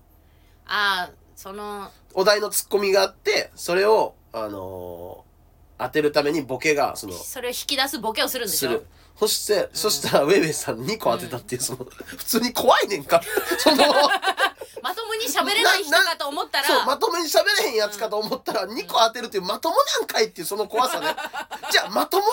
[0.67, 5.29] あそのお題の突っ込みがあってそれをあのー
[5.81, 8.69] 当てるためにボケがそのそれを引き出すボケをするんでしょ？
[8.69, 8.85] する
[9.19, 11.85] そして、そしたらウェイウェイさん2個当てたっていうその
[12.17, 13.21] 普通に怖いねんか。
[13.59, 13.77] その
[14.81, 16.67] まともに喋れない人かと思ったら。
[16.67, 21.07] そうまともに喋れへんやつかと思ったら2個当てるっていうまともなんかいっていうその怖さね。
[21.69, 22.29] じゃあまともで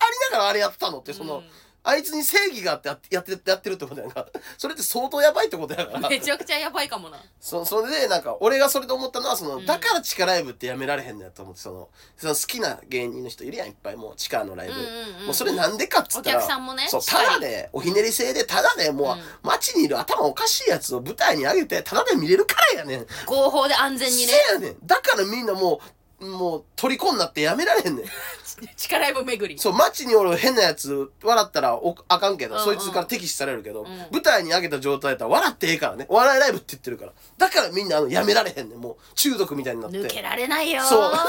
[0.00, 1.50] ありながらあれやってたのってその、うん
[1.84, 3.20] あいつに正義があってやってや
[3.56, 4.26] ってるってことやんか。
[4.58, 6.08] それって相当やばいってことやから。
[6.08, 7.18] めちゃくちゃやばいかもな。
[7.40, 9.66] そそれでなんか俺がそれで思ったのはその、うん。
[9.66, 16.86] だから地下ライブってやめられへんのやと思ってそのその好きな芸人の人いるやんいっぱいもう地下のライブ、うんうんうんもうそれなんでかっつったらお客さんもね。
[16.88, 19.22] そうただでおひねり制でただでもう、うん。
[19.42, 23.06] 街にいる頭おかしいやつを舞台に上げてただで見れるからやねん。
[23.26, 24.32] 合法で安全にね。
[24.48, 24.76] せやねん。
[24.84, 25.80] だからみんなもう
[26.20, 28.06] もう虜になってやめられへんねん。
[28.76, 29.60] 力ライブ巡り。
[29.60, 32.64] そう街におる変なやつ笑ったらおあかんけど、うんうん。
[32.64, 33.86] そいつから敵視されるけど、ん。
[34.10, 37.12] 舞台に上げた状態だったら笑ってええからねお笑いライブって言ってるから。
[37.36, 38.80] だからみんなあのやめられへんねん。
[38.80, 39.98] もう中毒みたいになって。
[39.98, 40.82] 抜けられないよ。
[40.82, 41.12] そう。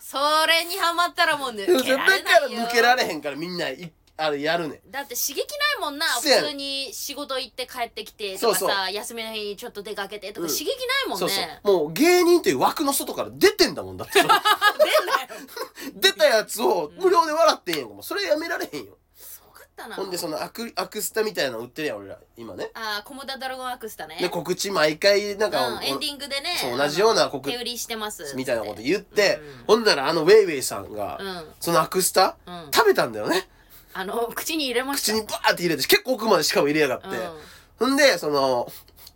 [0.00, 2.60] それにハマったらもう抜絶けられないよ。
[2.60, 4.90] 抜けられへんからみんないあれやるねん。
[4.90, 5.44] だって刺激な
[5.78, 6.44] いもんなせやねん。
[6.44, 8.92] 普通に仕事行って帰ってきてとかさそうそう。
[8.92, 10.52] 休みの日ちょっと出かけてとかうん。
[10.52, 10.74] 刺激な
[11.06, 11.40] いもんね、そうそ
[11.72, 11.84] う。
[11.84, 14.20] もう芸人という枠の外から出てんだもんだって
[15.94, 17.88] 出たやつを無料で笑ってんやん。
[17.88, 18.98] かもうそれやめられへんよ。
[19.14, 19.96] すごかったな。
[19.96, 22.18] ほんでそのアクアクスタみたいなの売ってるやん俺ら。
[22.36, 22.70] 今ね。
[22.74, 24.18] ああコモダドラゴンアクスタね。
[24.20, 29.64] で告知毎回なんか、うん、エンディングでねそう同じような告手売りしてますみたいなこと言って、うん。
[29.66, 31.44] ほんならあのウェイウェイさんが、うん。
[31.60, 32.70] そのアクスタ、うん。
[32.72, 33.48] 食べたんだよね
[33.94, 35.12] あの口に入れました。
[35.12, 37.14] 口にバーって入れて結構奥までしかも入れやがって、うん。
[37.78, 38.70] ほんでその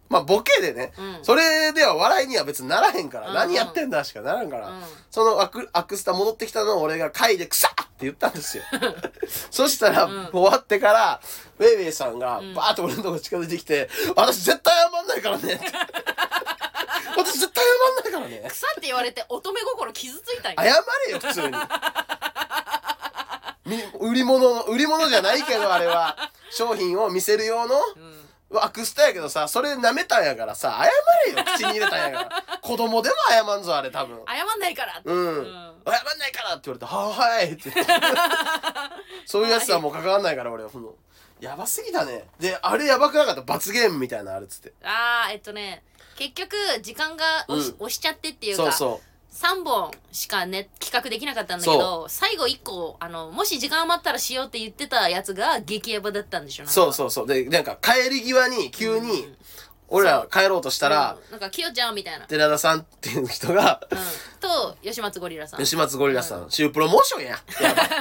[0.08, 1.24] まあボケでね、うん。
[1.24, 4.82] それでは笑いには別にならへんから、うん何やってんだしかならんから、うん。
[5.10, 8.62] そのアクアクスタ戻ってきたのを俺が嗅いで「くさっ!」って言ったんですよ。
[9.50, 10.30] そしたら、ん。
[10.32, 11.20] 終わってから
[11.58, 12.54] ウェイウェイさんがん。
[12.54, 15.64] バーッと俺のとこ近づいてきて「私絶対謝んないからね」っ て
[17.16, 18.46] 私絶対謝んないからね。
[18.50, 20.74] 草って言われて乙女心傷ついたんや。
[20.74, 21.48] 謝れよ普通に。
[21.48, 21.52] み
[24.00, 26.16] 売り物の売り物じゃないけどあれは。
[26.50, 28.26] 商品を見せる用のうん。
[28.62, 31.44] アクスタやけどさそれ舐めたんやからさ謝れよ。
[31.57, 32.59] 口に入れたんやから。
[32.62, 34.18] 子供でも謝んぞあれ多分。
[34.26, 35.44] 謝んないからうん、うん。
[35.44, 37.92] 謝んないからって言われて「はーはい」って言って。
[39.26, 40.70] そういうやつはもう関わんないから俺は。
[40.70, 40.94] その
[41.40, 42.29] やばすぎだね。
[42.38, 43.42] であれやばくなかった？
[43.42, 44.72] 罰ゲームみたいなのあるっつって。
[44.85, 45.83] ああえっとね
[46.16, 47.74] 結局時間が押し,、うん。
[47.81, 49.00] 押しちゃってっていうかそうそ
[49.37, 57.27] 3本しかね企画できなかったんだけど最後1個あのもし時間余ったらしようって言ってたやつが激ヤバだったんでしょうそううそうそう。
[57.27, 59.37] でなんか帰り際に急にうん。
[59.88, 63.81] 俺ら帰ろうとしたら、なんかきよちゃんみたいな、うん、寺田さんっていう人が
[64.40, 65.61] と吉松ゴリラさん。
[65.61, 67.37] 吉松ゴリラさん、シュープロモーションや。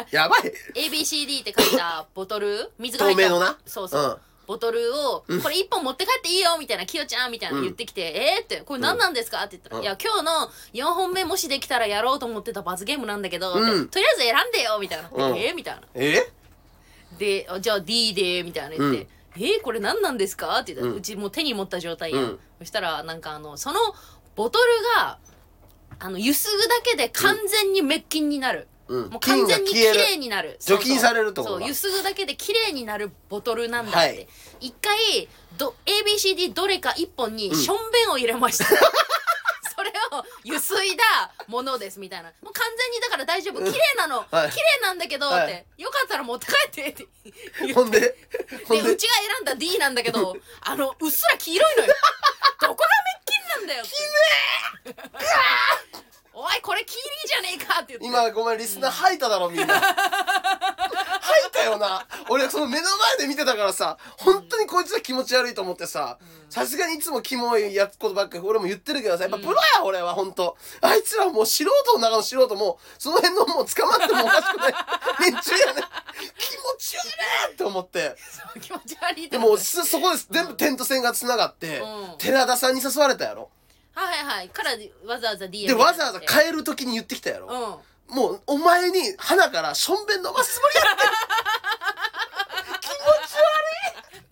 [0.09, 0.47] やばい。
[0.81, 2.71] い ABCD って書いたボトル？
[2.79, 3.57] 水が入透明のな。
[3.67, 9.39] そうそう、うんボトルを、これ1本持って帰っていいよみたいな、きよちゃんみたいな言ってきて、えーって、これ何なんですか？
[9.43, 9.83] って言ったら、うん。
[9.83, 13.89] いや、今日の4本目もしできたらやろうと思ってた罰ゲームなんだけど、とりあえず
[14.21, 15.09] 選んでよみたいな。
[15.11, 15.37] うん。
[15.37, 15.81] えーみたいな。
[15.95, 16.31] え？
[17.17, 20.59] で、あじゃあ D で、みたいな言って、えーこれ何なんですか？
[20.59, 22.39] って言ったら、ううんちもう手に持った状態やん。
[22.59, 23.79] そしたら、なんかあの、その
[24.35, 24.65] ボトル
[25.01, 25.17] が、
[25.99, 28.67] あの、ゆすぐだけで完全に滅菌になる。
[28.87, 29.09] うん。
[29.09, 30.57] もう完全に綺麗になる。
[30.59, 31.59] 除菌されるってことかそう。
[31.59, 34.27] そうゆすぐだけで綺麗になるボトルなんだって、はい。
[34.61, 37.55] 一回ど ABCD どれか一本にん。
[37.55, 38.65] しょんべんを入れました、
[39.75, 39.91] それ
[40.43, 41.03] ゆすいだ
[41.47, 42.31] ものですみたいな。
[42.41, 43.59] もう完全にだから大丈夫。
[43.59, 44.51] 綺麗なの、はい。
[44.51, 47.07] 綺麗なんだけどって、はいよかったら持って帰ってって
[47.61, 47.73] 言って。
[47.73, 48.15] ほんで？
[48.67, 48.83] ほんで？
[48.83, 51.93] でうちが選んだ D なんだけど あのうっすら黄色いのよ。
[52.61, 53.91] どこがめっきりなんだよ き
[56.01, 56.04] め
[56.45, 58.05] おいこれ黄色いじゃねえかって言って。
[58.05, 59.73] 今ごめんリスナー吐いただろみんな。
[59.81, 62.05] 吐いたよな。
[62.29, 70.55] 俺その目の前で見てたからさ本当にこいつは気持ち悪いと思ってささすがにいつもキモいやつことばっかり俺も言ってるけどさやっぱプロや俺は本当。
[70.81, 74.73] あいつらもう素人の中の素人もうその辺のもう捕まってもおかしくない。
[75.21, 75.81] 連中やね。
[76.37, 78.15] 気持ち悪いって思って。
[78.61, 80.27] 気持ち悪いでもそこです。
[80.29, 82.17] 全部テント線がつながって、うん。
[82.19, 83.49] 寺田さんに誘われたやろ
[83.95, 84.37] はいはい。
[84.37, 84.71] はいから
[85.07, 87.47] わざわざ DM でわざわざえ帰る時に言ってきたやろ、
[88.09, 88.15] うん。
[88.15, 91.05] もうお前に鼻からしょんべん飲ますつもりやって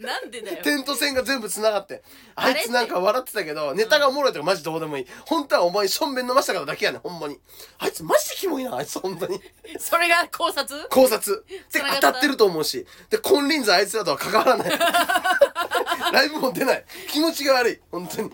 [0.04, 0.64] なんでだよ。
[0.64, 2.04] テント線が全部つながって。
[2.36, 5.08] あいつなんか笑ってたけどネタがおもろいとかマジどうでもいい。
[5.26, 7.40] 本当はお前にしょんべん飲ましたからだけやねんほんまに。
[7.80, 9.40] あいつマジでキモいなあいつ本当に。
[9.80, 10.90] それが考察？
[10.90, 11.46] 考察。
[11.72, 12.86] で当たってると思うし。
[13.10, 14.70] で金輪際あいつらとは関わらない。
[16.12, 16.86] ライブも出ない。
[17.10, 17.82] 気持ちが悪い。
[17.90, 18.32] 本当に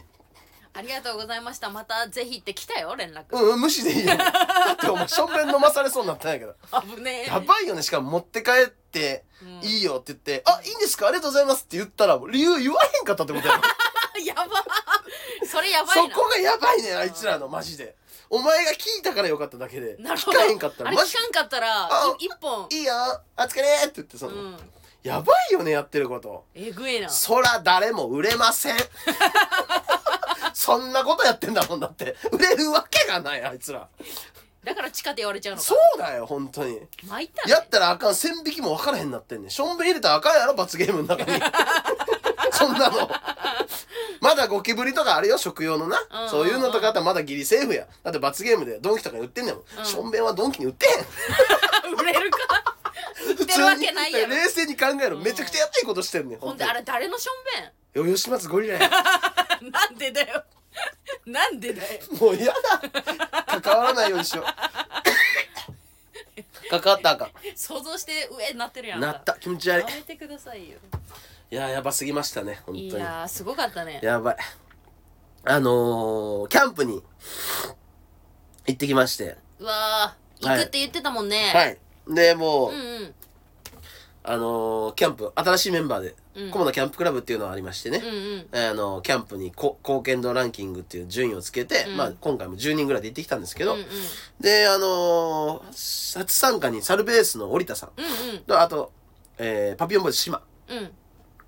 [0.80, 1.70] ありがとうございました。
[1.70, 3.26] またぜひって来たよ連絡。
[3.32, 4.16] うんうん無視でいいよ。
[4.18, 4.24] だ
[4.74, 6.56] ってお前しょんべん飲まされそうになったんやけど。
[6.96, 7.28] 危ねえ。
[7.28, 7.82] やばいよね。
[7.84, 9.50] しかも持って帰ってうん。
[9.62, 11.08] いいよって言って「あいいんですか？
[11.08, 13.56] ありがとうございます」って言ったら理由言わへんかったってことや。
[13.56, 13.62] ろ
[14.24, 14.64] やば。
[15.46, 16.16] それやばそいな。
[16.16, 17.96] こがやばいねんあいつらのマジで。
[18.30, 19.98] お前が聞いたからよかっただけで。
[20.00, 20.38] なるほど。
[20.40, 22.68] 聞かへんかったらマジあれ聞かんかったらあい一本。
[22.70, 22.94] いいよ
[23.38, 24.72] お疲れって言ってそうの、ん。
[25.02, 26.44] やばいよねやってること。
[26.54, 27.10] えぐえな。
[27.10, 28.78] そら誰も売れません
[30.54, 32.16] そんなことやってんだもんだって。
[32.32, 33.88] 売れるわけがないあいつら。
[34.64, 35.64] だから地下って言われちゃうのか。
[35.64, 36.80] そうだよ本当に。
[37.04, 37.52] 参ったね。
[37.52, 39.50] やったらあかん線引きも分からへんなってんねん。
[39.50, 41.40] しょんべん入れたらあかんやろ罰ゲームの中に。
[42.52, 43.10] そんなの。
[44.22, 46.30] まだゴキブリとかあるよ食用のな、うんうんうん。
[46.30, 47.88] そういうのとかあったらまだギリセーフや。
[48.04, 49.86] だって罰ゲームでドンキとかに売ってんねんもん、うん。
[49.86, 51.96] しょんべんはドンキに売ってへん。
[51.96, 52.38] 売れるか。
[53.28, 54.36] 売ってるわけないやろ。
[54.36, 55.18] 冷静に考えろ。
[55.18, 57.32] うんめちゃくちゃやばいことしてんねんほんであれ誰のしょ
[57.62, 58.90] んよ吉松ゴリラや。
[59.62, 60.44] なんでだよ。
[61.26, 61.88] なんでだよ。
[62.20, 62.54] もう嫌だ。
[63.62, 64.46] 関わらないようにしよう。
[66.70, 69.00] 関わったらあか想像して上になってるやん。
[69.00, 69.34] んなった。
[69.34, 69.86] 気持ち悪い。
[69.90, 70.78] やめてくださいよ。
[71.52, 72.62] いややばすぎましたね。
[72.66, 72.90] 本当に。
[72.90, 74.00] いやーすごかったね。
[74.04, 74.38] やばい。
[75.46, 77.02] あのー、キャンプに
[78.68, 79.36] 行ってきまして。
[79.58, 81.52] うわー行くって言ってたもんね。
[81.54, 81.80] はい。
[82.08, 83.16] でもう、うんうん。
[84.24, 86.52] あのー、キャンプ新しいメンバーでうん。
[86.52, 88.70] コモダキャンプクラブっていうのがありましてね、うんうん。
[88.70, 91.98] あのキャンプにこ貢献度ランキングっていう順位をつけて、うん。
[91.98, 93.86] まあ、今回も10人ぐらいで行ってきたんですけど、うんうん。
[94.40, 97.90] であのー初参加にサルベースの織田さん。
[97.98, 98.92] うんとあと、
[99.38, 100.42] えーパピヨンボーイズ島。
[100.70, 100.78] うん。
[100.78, 100.92] うん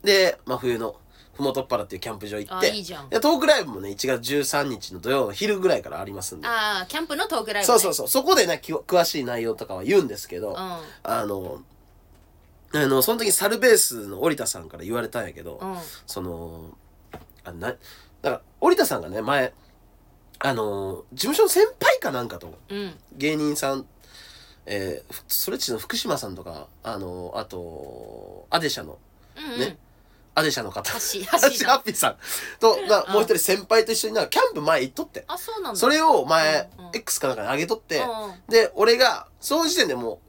[0.03, 0.95] で真冬の
[1.33, 3.09] ふもとっぱらっていうキャンプ場行ってあいいじゃん。
[3.09, 6.47] でトークライブもね1月13日の土曜の昼ぐらいからありますんで。
[6.47, 8.07] ああキャンプのトークライブ、ね、そうそうそう。
[8.07, 10.55] そこでねき詳しい内容とかは言うんですけど、うん。
[10.55, 11.61] あの
[12.73, 15.77] あのその時にサルベースの織田さんから言われたんやけど、うん。
[16.05, 16.77] その
[17.43, 17.77] あなだか
[18.23, 19.53] ら織田さんがね前
[20.39, 22.93] あの事務所の先輩かなんかとうん。
[23.17, 23.85] 芸人さん
[24.65, 28.99] えー、ストレッチの福島さんとかあのあとアデシャの
[29.35, 29.59] うんうん。
[29.59, 29.77] ね
[30.33, 30.89] アデシャの方。
[30.89, 31.35] ハッシーハ
[31.75, 32.15] ッピーさん。
[32.59, 35.25] となもう一人先輩と一緒になキャンプ前行っとって。
[35.27, 35.79] あそうなんだ。
[35.79, 36.91] それを前、うんうん。
[36.93, 38.33] X かなんかに上げとって、うんうん。
[38.47, 40.19] で俺がその時点でもう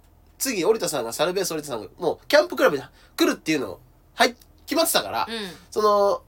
[0.43, 2.83] 次織田さんがサルベース織田さんがもうキャンプクラブに
[3.17, 3.81] 来るっていうのを
[4.15, 4.35] はい
[4.67, 5.35] 決まってたから、うん。
[5.71, 6.23] その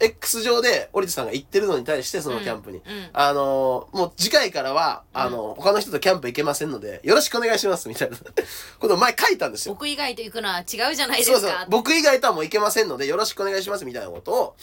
[0.00, 8.16] X 上で織田さんが行ってるのに対してそのキャンプに、うんあのーもう次回からは、あの他の人とキャンプ行けませんのでよろしくお願いしますみたいな。
[8.80, 9.74] ことを前書いたんですよ。
[9.74, 11.38] 僕以外と行くのは違うじゃないですか。
[11.38, 11.66] そうそう。
[11.68, 14.56] 僕以外とはもう行けませんのでよろしくお願いしますみたいなことを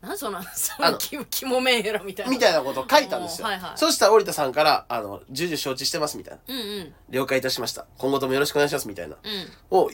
[0.00, 2.32] なんその そあののキモキモメンヘラみたいな。
[2.32, 3.70] みたいなことを書いたんですよ、はいはい。
[3.76, 6.40] そしたら織田さんからあの重々承知してますみたいな。
[6.48, 6.94] うんうん。
[7.10, 7.86] 了解いたしました。
[7.98, 9.16] 今後ともよろしくお願いしますみたいな。
[9.22, 9.52] うん。
[9.70, 9.90] を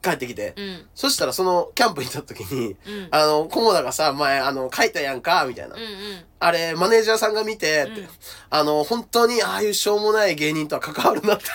[0.00, 0.86] 帰ってきて、うん。
[0.94, 3.08] そしたらそのキャンプに行った時に、うん。
[3.10, 5.74] あの、コモダがさ、前、あの、書いたやんか、みたいな。
[5.74, 6.24] うんうん。
[6.38, 8.08] あれ、マネージャーさんが見て、ってうん。
[8.50, 11.44] あの、本当に、ああいうしょうもない芸人とは関わるなって、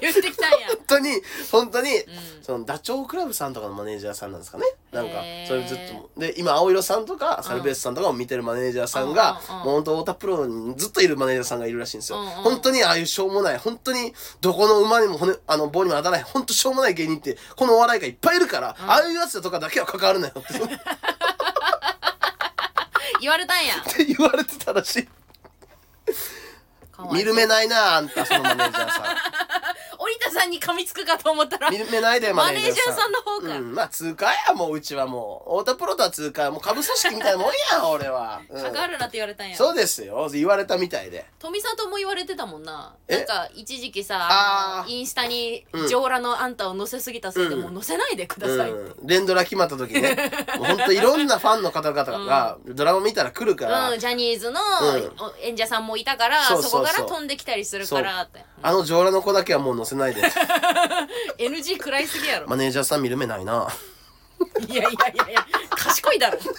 [0.00, 1.10] 言ってきたんや本当に、
[1.50, 2.04] 本当に、うん
[2.42, 4.64] その、ダチョウ倶楽部さんとかのマネージャーさんなんですかね。
[4.92, 5.78] なんかそれずっ
[6.14, 12.18] と、で、今、青色さんとか、サルベースさんとかを見てるマネージャーさんが、もう本当、太田プロにずっといるマネージャーさんがいるらしいんですよ。
[12.18, 20.60] 本当に、ああいうしょうもない、本当に、どこの馬にも骨、あの、棒にも当たらない、本当しょうもない芸人って、このお笑いがいっぱいいるから、ああいうやつとかだけは関わるなよって。
[23.20, 25.08] 言われたんやって言われてたらしい。
[27.12, 29.04] 見る目ないなあんた、そのマネージャーさん。
[30.06, 33.12] 織田さんに噛みつくかと思ったら見めないでマネージャーさん。
[33.12, 38.62] の方か、うん、まあ通貨やもううちはもう太田プロとは通貨やもう株組織みたいなもんやん俺は、うん。
[38.62, 39.56] 関わるなって言われたんや。
[39.56, 40.28] そうですよ。
[40.32, 41.26] 言われたみたいで。
[41.38, 42.94] 富里も言われてたもんな。
[43.08, 43.18] え？
[43.18, 44.90] なんか一時期さあー。
[44.90, 47.62] インスタにうん上裸のあんたを載せすぎたせいで、うん。
[47.62, 50.16] もう載せないでください、うん、連ドラ決まった時ね。
[50.58, 55.12] もうほんといろんなファンの方々がドラマ見たら来るから、うん、ジャニーズのうん。
[55.18, 56.86] お演者さんもいたから、そうそうそう。
[56.86, 58.44] そこから飛んできたりするからって。
[58.62, 60.22] あの上裸の子だけはもう載せないで。
[61.38, 62.48] NG 食らいすぎやろ。
[62.48, 63.68] マネージャーさん見る目ないな。
[64.68, 66.38] いやいやいやいや賢いだろ。
[66.38, 66.50] 載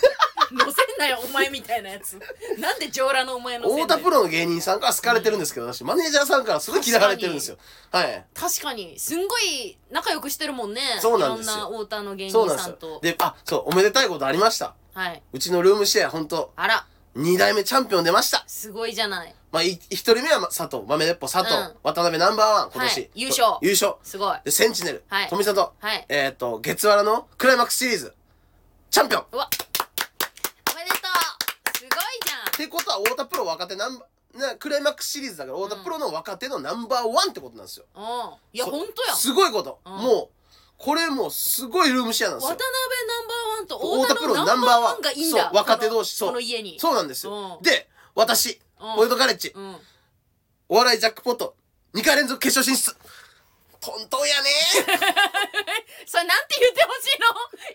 [0.58, 2.17] せんなよお前みたいなやつ。
[2.60, 7.58] なんで上裸のお前の太田プロの芸人さんから好かれてるんですけど、私マネージャーさんからすごい嫌われてるんですよ。
[7.91, 8.26] はい。
[8.34, 8.97] 確かに。
[8.97, 10.82] すんごい仲良くしてるもんね。
[11.00, 11.56] そうなんですよ。
[11.56, 12.76] いろんな太田の芸そうなんですよ。
[12.78, 14.73] 人さんとであそうおめでたいことありました。
[14.93, 15.21] はい。
[15.34, 16.86] うちのルームシェア本当あら。
[17.17, 18.43] 2代目チャンピオン出ました。
[18.47, 20.84] すごいじゃないまあ、い一人目はま佐藤。
[20.88, 21.76] 豆鉄砲佐藤、うん。
[21.82, 23.10] 渡辺ナンバーワン今年、はい。
[23.15, 23.58] 優勝。
[23.63, 23.96] 優勝。
[24.04, 24.38] すごい。
[24.46, 25.28] でセンチネル、はい。
[25.30, 26.06] 富里、はい。
[26.10, 28.13] えっ、と月原のクライマックスシリーズ。
[28.91, 29.22] チャンピオン。
[29.24, 29.50] っうわ。
[30.72, 31.78] おめでとう。
[31.78, 31.89] すごい
[32.24, 32.67] じゃん。
[32.67, 38.04] てことは太田プロ若手ナンバなクライマックスシリーズだから太田プロの若手のナンバーワンってことなんですよ、うん。
[38.54, 39.17] いやそほんとやん。
[39.17, 39.93] すごいこと、うん。
[39.93, 40.30] もう
[40.78, 45.46] これもうすごいルームシェアなんです渡よ辺ナンバーワンと太田プロ太田ののナンバーワンがいいんだ。
[45.46, 46.15] そう若手同士。
[46.15, 46.30] そう。
[46.30, 46.80] この家に。
[46.80, 47.63] そうなんですよ、うん。
[47.63, 49.76] で私うんポイントカレッジ、うん。
[50.70, 51.56] お笑いジャックポット。
[51.94, 52.96] 2回連続決勝進出。
[53.80, 54.50] トントンやね。
[56.06, 57.28] それなんて言ってほしいの？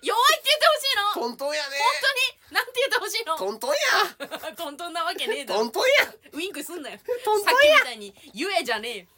[0.03, 1.23] 弱いって言ってほしいの？
[1.23, 1.77] 本トントンやね。
[2.51, 2.57] 当に？
[2.57, 3.37] なんて言ってほしいの？
[3.38, 4.53] トントンや。
[4.57, 5.61] トントンなわけねえだろ。
[5.61, 5.83] トントン
[6.33, 6.99] ウインクすんなよ。
[7.25, 9.09] トントンさっきみたいに言えじゃね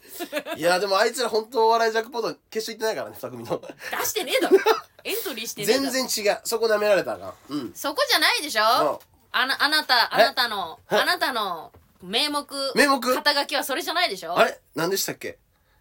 [0.55, 3.61] えいやでもあいつら本当お笑いジャックポット決勝行ってないからね2組の。
[3.99, 4.57] 出してねえだろ。
[5.03, 6.41] エントリーしてねえ全然違う。
[6.45, 7.53] そこ舐められたらあかん。
[7.53, 7.73] うん。
[7.75, 8.63] そこじゃないでしょ？
[8.63, 12.99] そうあなあなたあなたのはいあなたの名目名目？
[13.15, 14.37] 肩書きはそれじゃないでしょ？
[14.37, 14.59] あれ？
[14.75, 15.37] 何でしたっけ？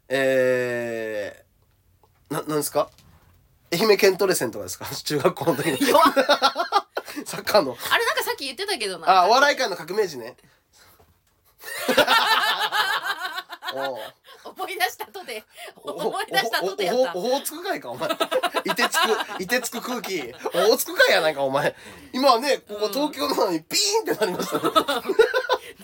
[0.08, 2.90] えー、ななんですか？
[3.72, 4.86] 愛媛県トレセンとかですか？
[5.04, 5.88] 中学校の時に。
[5.88, 6.12] 弱っ。
[7.26, 7.76] サッカーの。
[7.90, 9.08] あれなんかさっき言ってたけどな。
[9.22, 10.36] あお笑い界の革命児ね。
[13.74, 13.98] おう
[14.44, 15.42] 思い出したとて
[15.76, 17.14] お思い出したとてやった。
[17.14, 18.14] おおおおつくかいかお前い
[18.74, 18.98] てつ
[19.36, 20.32] くいてつく空気
[20.68, 21.74] おおつくかいやないかお前
[22.12, 24.62] 今はねここ東京なのにピーンってなりましたね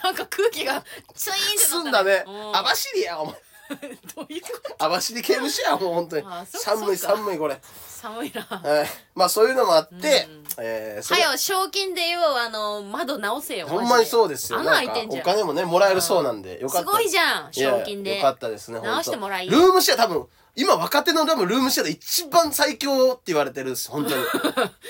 [0.02, 3.34] なんか空気がツイーンってなったすんだねうん網走やお前
[4.16, 4.84] どういうこと？
[4.84, 6.22] 網走刑務所やもう本当に。
[6.46, 7.16] 寒いそっか。
[7.16, 7.60] 寒いこれ。
[7.88, 8.42] 寒いな。
[8.42, 10.44] はいまあそういうのもあってうん。
[10.58, 14.58] えーそれはよ賞金でよあの窓直せよほんまにそうですよ。
[14.60, 15.24] 穴開いてんじゃん。
[15.24, 16.88] 金もねもらえるそうなんでよかった。
[16.90, 18.16] すごいじゃんいや賞金で。
[18.16, 19.48] よかったですね直してもらい。
[19.48, 24.24] ルームシェア多分今若手の多分ルームシェアで一番最強って言われてるんです本当に。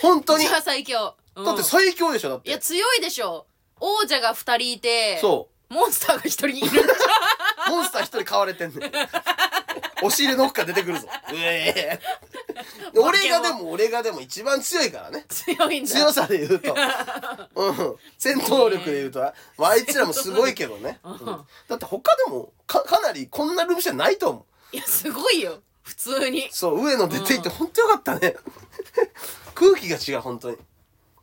[0.00, 0.46] 本当に。
[0.46, 1.44] じゃあ最強、うん。
[1.44, 2.48] だって最強でしょだって。
[2.48, 3.46] いや強いでしょ。
[3.78, 5.18] 王者が2人いて。
[5.20, 6.82] そうモンスターが1人いる
[7.70, 8.92] モンスター一人買われてんねん。
[10.02, 11.06] お尻の奥から出てくるぞ。
[11.32, 15.24] うえー俺がでも、俺がでも一番強いからね。
[15.30, 16.74] ょ強いんだ強さで言うと。
[17.54, 17.96] うん。
[18.18, 19.20] 戦闘力で言うと、
[19.56, 20.98] まあ、あいつらもすごいけどね。
[21.04, 24.76] うんうんだって他でもか、かなりこんなルームシェアないと思う。
[24.76, 28.36] いやすごいよ普通にそう、上野出ていって本当よかったね。
[29.54, 30.56] 空気が違う、本当に。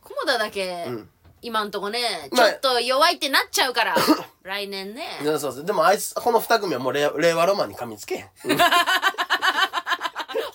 [0.04, 1.10] 菰田だけ、うん。
[1.42, 2.00] 今んとこね
[2.34, 3.96] ちまあょっと弱いってなっちゃうから。
[4.44, 5.20] 来年ね。
[5.24, 5.66] そうそう。
[5.66, 8.30] でもあいつ、この二組はもう令令和ロマンに噛みつけへん。
[8.46, 8.58] う ん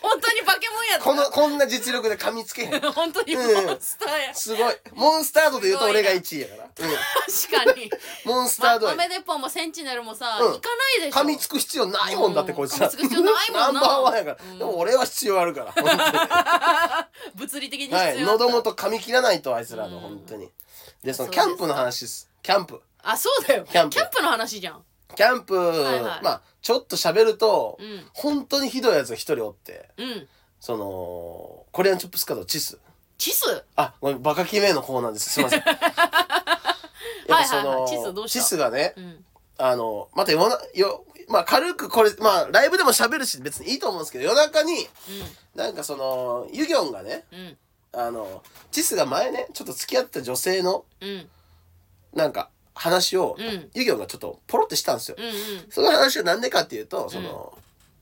[0.00, 1.04] 本当に化け物やった。
[1.04, 2.80] この、こんな実力で噛みつけへん。
[2.92, 4.74] 本当にモンスターや、すごい。
[4.92, 6.64] モンスタードで言うと俺が1位やから。
[6.64, 6.72] うん。
[6.74, 7.90] 確かに。
[8.24, 11.20] モンスタード豆鉄砲もセンチネルもさ、うかないでしょ。
[11.20, 13.72] 噛みつく必要ないもんだってうんこいつら噛みつく必要ないもんな。
[13.72, 14.58] ナンバーワンやから、うん。
[14.58, 15.84] でも俺は必要あるから本
[17.34, 18.20] 物理的に必要だった。
[18.24, 20.50] 喉元噛み切らないとあいつらのうん本当に
[21.02, 22.30] でそのキャンプの話です。
[22.42, 22.80] キャンプ。
[23.02, 23.64] あそうだよ。
[23.64, 23.96] キャンプ。
[24.22, 24.82] の話じゃん。
[25.16, 26.24] キャンプ、いはい。
[26.24, 28.04] まあちょっと喋ると、うん。
[28.12, 30.28] 本当にひどいやつが一人おってうん。
[30.60, 32.78] そのコリアンチョップスカードチス。
[33.18, 33.64] チス？
[33.76, 35.30] あごめんバカキメのコーナーです。
[35.30, 35.62] すいません。
[35.66, 35.76] やっ
[37.28, 37.76] ぱそはいはい。
[37.76, 38.40] はのいチスどうした？
[38.40, 39.24] チスがねうん。
[39.58, 44.88] あのまた夜なよまあ軽くこれまあライブでも喋るし別にいいと思うんですけど夜中に
[45.54, 47.58] なんかそのユギョンがねうんうん
[47.94, 51.28] あのチスが前ねちょっと付き合った女性のうん。
[52.14, 53.70] なんか話を、うん。
[53.74, 55.32] ユギョンがちょっとポロってしたんですよ、うんうん。
[55.70, 57.56] その話はなんでかっていうとその、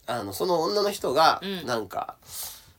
[0.06, 1.66] あのその女の人がうん。
[1.66, 2.16] なんか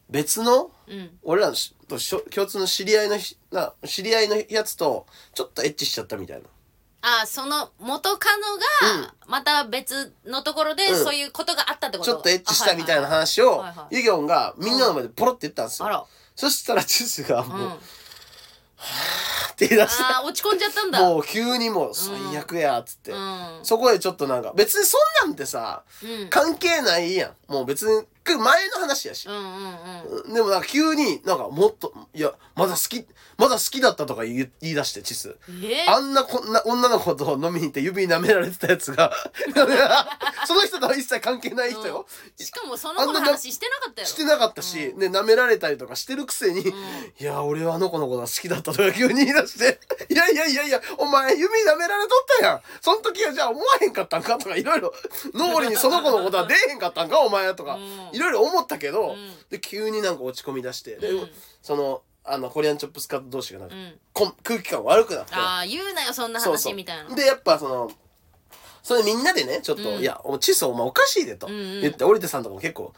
[0.10, 1.10] 別のうん。
[1.24, 6.44] 俺らのしとしょ共通の知り合いのひな知り合いのやつとちょっとエッチしちゃったみたいな。
[7.04, 8.30] あその元カ
[8.86, 11.04] ノがまた別のところでうん。
[11.04, 12.12] そういうことがあったってこと？
[12.12, 13.78] ちょっとエッチしたみたいなあ話をはいはい。
[13.78, 16.06] はいユギョンがみんなの前でポロって言ったんですよ、あら
[16.36, 17.72] そしたらチスがうもう、ん。
[17.74, 17.78] っ
[19.56, 20.04] て言い出して。
[20.04, 21.02] あー落ち込んじゃったんだ。
[21.02, 23.60] もう急にもう最悪やっつって、うん。
[23.64, 26.30] そこでちょっとなんか別にそんなんてさうん。
[26.30, 27.52] 関係ないやん。
[27.52, 28.46] もう別に前の
[28.80, 29.28] 話やし。
[29.28, 30.34] う、んうんうん。
[30.34, 33.06] でもなんか急になんかもっといやまだ好き
[33.42, 35.36] まだ好きだったとか言い言い出してチス。
[35.64, 35.90] え？
[35.90, 39.12] あんなこんな女の子と飲みに行って指舐められてたやつが。
[40.46, 42.06] その人とは一切関係ない人よ、
[42.38, 49.80] しかもその子の話してなかったよしてなかったし、うね舐められたりとかしてるくせに、いや俺はあの子のことが好きだったとか急に言い出して。
[50.10, 52.62] いやいやいやいやお前指舐められとったやん。
[52.80, 54.94] その時はじゃあ思わへんかったんかとかいろいろ
[55.34, 58.10] 脳裏にその子のことは出えへんかったんかお前とかうん。
[58.14, 59.36] いろいろ思ったけど、うん。
[59.50, 60.98] で急になんか落ち込み出して。
[60.98, 61.30] で、うん。
[61.62, 64.00] そのあのコリアンチョップスカット同士がなんか、うん。
[64.14, 65.36] こん空気感悪くなって。
[65.36, 66.74] ああ言うなよそんなそうそう。
[66.74, 67.16] 話みたいな。
[67.16, 67.92] でやっぱその
[68.84, 70.00] それみんなでねちょっと「うん。
[70.00, 71.48] いやお前チスお前おかしいで」と。
[71.48, 71.82] うんうん。
[71.82, 72.94] 言って折手さんとかも結構。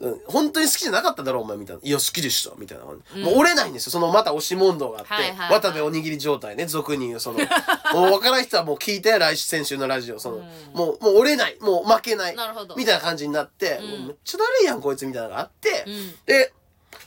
[0.00, 2.98] うん本当に好きじゃなかっただろお前みたいな「いや好きでした」みたいな、もう
[3.38, 3.90] 折れないんですよ。
[3.90, 5.60] そのまた押し問答があって、はいはいはい。
[5.60, 7.40] 渡部おにぎり状態ね俗に言うその
[7.92, 10.42] もう分からん人はもう聞いて来週先週のラジオその、うん。
[10.72, 12.76] もうもう折れないもう負けないなるほど。
[12.76, 13.90] みたいな感じになって、うん。
[13.90, 16.16] もうめっちゃだるいやんこいつみたいなのがあって、うん。
[16.26, 16.52] で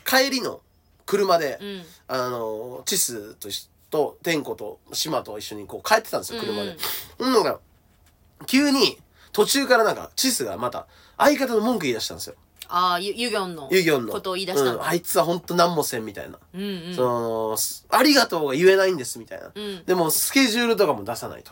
[0.06, 0.60] 帰りの
[1.06, 6.76] 車で、うんあのチスとしと天子と島と一緒にこう帰ってたんですよ車で。
[7.20, 7.60] うん、なんか
[8.48, 8.98] 急に
[9.32, 10.88] 途中からなんかチスがまた
[11.18, 12.36] 相方の文句言い出したんですよ。
[12.68, 14.14] ああユユギョンのユギョンの。
[14.14, 16.40] ことを言い出したうんあいつは本当何もせんみたいな。
[16.54, 19.52] うんうんそのすありがとうが言えないんですみたいな。
[19.54, 21.52] うんでもスケジュールとかも出さないと。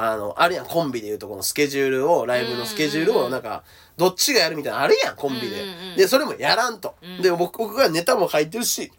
[0.00, 3.64] あの、あるやん、コンビでいうとこのスケジュールを、ライブのスケジュールを、なんか、
[3.96, 5.64] どっちがやるみたいなのあるやん、コンビで。
[5.96, 6.94] で、それもやらんと。
[7.02, 8.92] うんで、僕、僕がネタも書いてるし、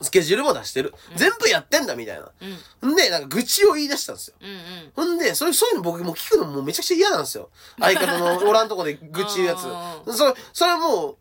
[0.00, 0.92] スケジュールも出してる。
[1.14, 2.28] 全部やってんだ、みたいな。
[2.82, 4.34] うんんで、なんか愚痴を言い出したんですよ。
[4.40, 7.50] うんうんほんで、そういう、そういうの僕もう聞くのもうめちゃくちゃ嫌なんですよ。
[7.78, 9.56] 相方のおらんとこで愚痴言うやう
[10.12, 10.16] つ。
[10.16, 11.16] それ、それもう、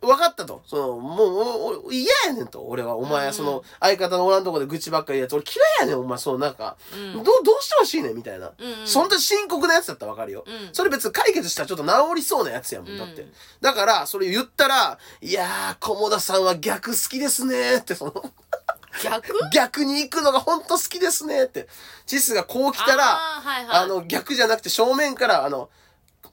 [0.00, 0.62] 分かったと。
[0.66, 2.62] その、もう嫌やねんと。
[2.62, 5.34] 俺は、お前、うんその、相方のおらんとこで愚痴ばっかり言うやつ。
[5.34, 8.52] 俺嫌いやねん、お前、そう、なんか、うんどう、どうしてほしいねん、みたいな。
[8.84, 10.44] そんな深刻なやつだったら分かるよ。
[10.46, 13.22] うんそれ別に解決したらちょっと治りそうなやつやもん、だって。
[13.22, 18.12] うんだから、それ言ったら、いやー、菰田さんは逆好きですねって、その、
[19.02, 19.34] 逆？
[19.52, 21.68] 逆に行くのが本当好きですねって。
[22.06, 25.68] チスがこう来たら、あーはいはいあの、逆じゃなくて正面から、あの、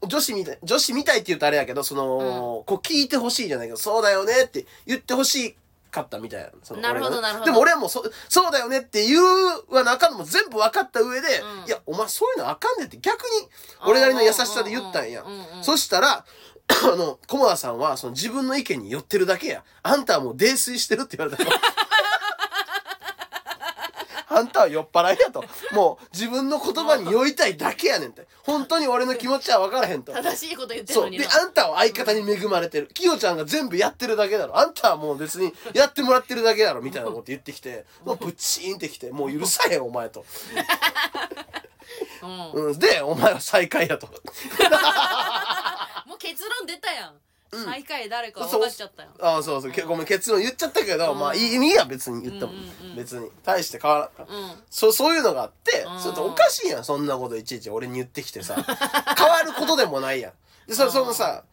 [0.08, 5.56] 女子みたい、女子みたいって言うとあれやけど、その、こう聞いてほしいじゃないけど、そうだよねって言ってほし
[5.92, 6.50] かったみたいな。
[6.64, 13.48] そのなるほどなるほどでも俺はもうそ、そうだよねって言うはなあかんのも全部分かった上で、うんいや、お前そういうのあかんねんって逆に、
[13.88, 15.24] 俺なりの優しさで言ったんや。
[15.62, 16.26] そしたら、
[16.68, 19.64] あの、駒田さんは、その自分の意見に寄ってるだけや。
[19.84, 21.52] あんたはもう泥酔してるって言われたの。
[24.36, 25.44] あんたは酔っ払いやと。
[25.72, 28.28] もう自分の言葉に酔いたいだけやねんって。
[28.44, 30.12] 本当に俺の気持ちは分からへんと。
[30.12, 31.04] 正しいこと言ってるそう。
[31.06, 32.88] のにな、であんたは相方に恵まれてる。
[32.94, 34.60] きよちゃんが全部やってるだけだろ。
[34.60, 36.82] あんたはもう別にやってもらってるだけだろ。
[36.82, 40.26] みたいなこと言ってきて、もうブチーンってきて、もう許さへん、お前と。
[42.24, 42.80] うんうん。
[42.80, 44.08] で、お前は最下位やと。
[46.06, 47.14] もう結論出たやん、
[47.64, 49.72] 最下位誰か分かっちゃったよああ、そうそう。
[49.72, 52.52] けごめん、結論言っちゃったけど、うんまあいいいいや、別に言っても。
[52.52, 53.30] うんうんうん別に。
[53.44, 54.28] 大して変わらん。
[54.28, 58.56] うんそう、そういうのがあってう、んそれっておかしいやん、そんなこといちいち俺に言ってきてさ。
[59.18, 60.34] 変わることでもないやん。
[60.68, 61.44] で、そうんそのさ、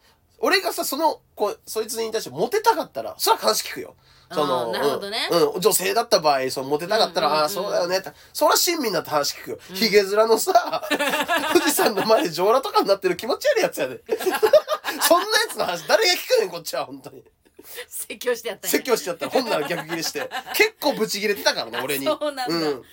[0.45, 3.95] 俺がさ、その、こう、そいつに対してモテたかったら、それは話聞くよ。
[4.29, 8.11] その、うんなるほどねうん、うん女性だった場合、そのモテたかったら、ああ、そうだよねって。
[8.33, 9.57] そら親身になって話聞くよ。
[9.73, 10.83] ヒゲ面のさ、
[11.53, 14.01] 富士山の前で上裸とかになってる気持ち悪いやつやで。
[15.07, 17.23] そんなやつの話、誰が聞くねん、こっちは、本当に。
[17.87, 20.29] 説教してやったんや説教しちゃったら、ほんなら逆ギレして。
[20.55, 22.05] 結構ブチギレてたからね、俺に。
[22.05, 22.83] そうなんだうん。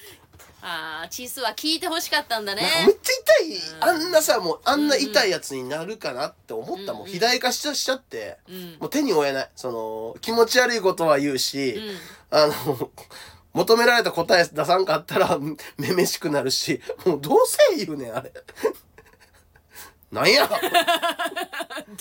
[0.63, 2.63] ああチスは聞いてほしかったんだね。
[2.63, 4.05] なんかめっちゃ痛い、うん。
[4.05, 8.77] あんなさもうあんな痛いやつになるかなって思ったもん、うんうん肥大化しちゃしちゃって、うん。
[8.81, 9.51] もう手に負えない。
[9.57, 11.97] その気持ち悪いことは言うし、うん。
[12.31, 12.91] あの
[13.53, 15.39] 求められた答え出さんかったら
[15.77, 18.33] めめしくなるしもうどうせ言うねんあれ。
[20.13, 20.49] なんや。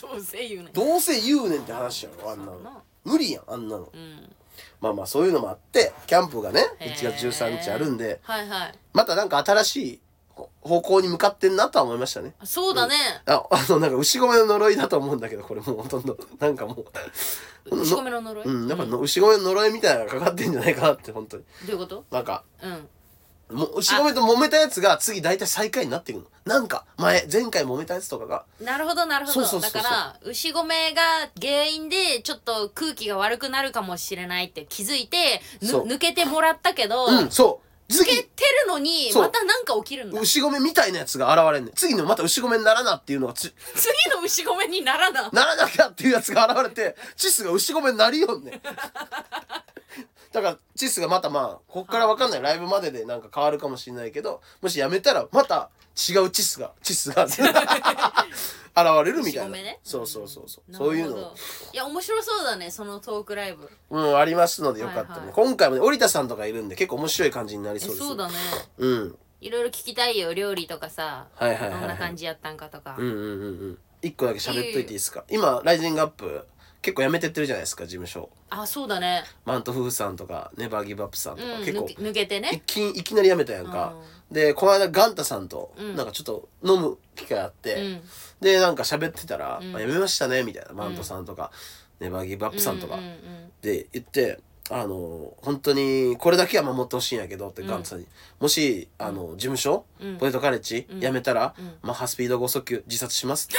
[0.01, 2.83] どうせ言うねどうせ言うねんって話やろあんなの。
[3.03, 3.89] 無理やんあんなの。
[3.93, 4.35] うん
[4.81, 6.93] まあまあそういうのもあってキャンプがねへー。
[6.93, 8.73] 1月13日あるんではいはい。
[8.93, 9.99] またなんか新しい
[10.61, 12.33] 方向に向かってんなとは思いましたね。
[12.39, 16.85] あそうだね、あ、あの、なんか牛込の呪いだと思うんだけど、これもうほとんど、なんかもう、
[17.75, 21.43] 牛込の呪い、うん、やっぱどの牛込の呪いみたいなのがかかってんじゃないかなって、本当に。
[21.67, 22.05] ういうこと？
[22.11, 22.87] なんか、うん
[23.51, 26.25] もう牛込と揉めたやつが次大体最下位になっていくの。
[26.45, 31.01] なんか、前、前回揉めたやつとかが、なるほどなるほどそうそうそうそうだから牛込が
[31.39, 37.69] 原因でちょっと空気が悪くなるかもしれないって気づいてぬそう抜けてもらったけど、うん、そう。
[37.91, 41.73] 次、抜けてるのにそうまたなんか起きるんだ牛込みたいなやつが現れんねん。
[41.73, 48.61] 次のまた牛込にならなっていうのがつ、次の牛込にならなならなきゃっていうやつが現れて、チスが牛込になりよんねん。
[50.31, 52.41] だからチスがまたまあこっから分かんない。
[52.41, 55.69] ライブまででなんか変わるかもしれないけどもしやめたらまた
[56.09, 57.25] 違うチスがチスが
[58.75, 59.79] 現れるみたいな、ね。
[59.83, 60.71] そうそうそうそう。
[60.71, 61.33] なそういうの。
[61.73, 63.69] いや面白そうだねそのトークライブ。
[63.89, 65.13] うんありますのでよかったら、ね。
[65.13, 65.33] はいはい。
[65.33, 68.07] 今回もね織田さんとかいるんで結構面白い感じになりえそうです。
[68.07, 68.33] そうだね。
[68.77, 69.17] うん。
[69.41, 71.79] いろいろ聞きたいよ料理とかさはいはいはいはい。
[71.81, 72.95] どんな感じやったんかとか。
[72.97, 73.25] うんうんうんう
[73.71, 73.79] ん。
[74.01, 75.25] 一個だけ喋っといていいですか？
[75.29, 76.45] 今ライジングアップ
[76.81, 78.29] 結構やめてってるじゃないですか事務所。
[78.49, 79.23] あそうだね。
[79.45, 81.85] マント夫婦さんとかネバーギブアップさんとか、うん結構。
[81.85, 83.95] 抜け抜けていねきいきなり辞めたやんか、
[84.31, 88.01] でこの間ガンタさんとうんなんかちょっと飲む機会あって、うん。
[88.39, 89.75] でなんか喋ってたら「ん。
[89.75, 91.51] あ辞めましたね」みたいなマントさんとか、
[91.99, 93.17] ネバーギブアップさんとか、うんうんうん
[93.61, 94.39] で言って
[94.71, 98.05] あの本当にこれだけは守ってほしいんやけどってガンタさんに、
[98.39, 100.17] もしあの事務所、うん。
[100.17, 101.01] ポテトカレッジ、ん。
[101.01, 101.73] 辞めたら、うん。
[101.81, 103.47] マッハスピード剛速球自殺します。
[103.47, 103.57] っ て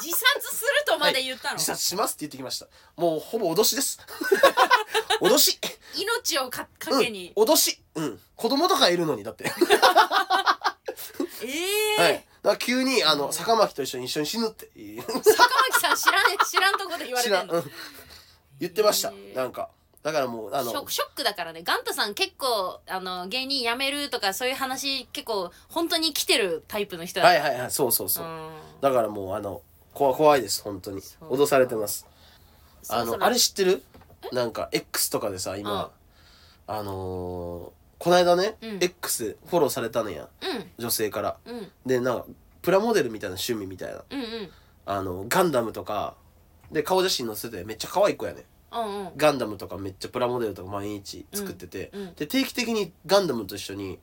[0.00, 2.66] 自殺するとまで言ったの、自殺しますって言ってきました。
[2.96, 3.98] もうほぼ脅しです。
[5.20, 5.58] 脅し。
[5.96, 7.02] 命をかかうん。
[7.02, 7.80] けに、脅し。
[7.94, 8.20] うん。
[8.36, 9.44] 子供とかいるのにだって。
[11.44, 12.12] ええはい。
[12.14, 14.68] だから急に、あの、坂巻と一緒に一緒に死ぬって。
[15.02, 17.28] 坂巻さん知らん知らんとこで言われ。
[17.28, 17.54] てんの？
[17.54, 17.72] うん。
[18.60, 19.10] 言ってました。
[19.10, 19.12] へ。
[19.12, 19.34] ー。
[19.34, 19.70] なんか。
[20.02, 20.70] だからもう、あの。
[20.88, 21.62] ショ、ックだからね。
[21.62, 28.24] ガンタさん結構あの芸人辞めるとかそういう話結構本当に来てるタイプの人だはいはいはい、そうそうそう。
[28.24, 28.50] うん。
[28.80, 29.62] だからもう、あの、
[29.98, 31.00] 怖怖いです、本当に。
[31.00, 32.06] そう脅されてます。
[32.88, 33.82] あの、あれ知ってる？
[34.32, 35.90] なんか、X とかでさ、今、
[36.66, 36.94] あのー、
[37.98, 38.78] この間ね、うん。
[38.80, 40.28] X フォローされたのや。
[40.40, 40.70] うん。
[40.78, 41.36] 女性から。
[41.44, 41.68] うん。
[41.84, 42.26] で、なんか、
[42.62, 44.04] プラモデルみたいな趣味みたいな。
[44.08, 44.50] うんうん。
[44.86, 46.14] あの、ガンダムとか、
[46.70, 48.44] で、顔写真載せてめっちゃ可愛い子やね。
[48.70, 49.10] うんうん。
[49.16, 52.02] ガンダムとかめっちゃプラモデルとか毎日作ってて、うん。
[52.02, 53.98] うんで定期的にガンダムと一緒に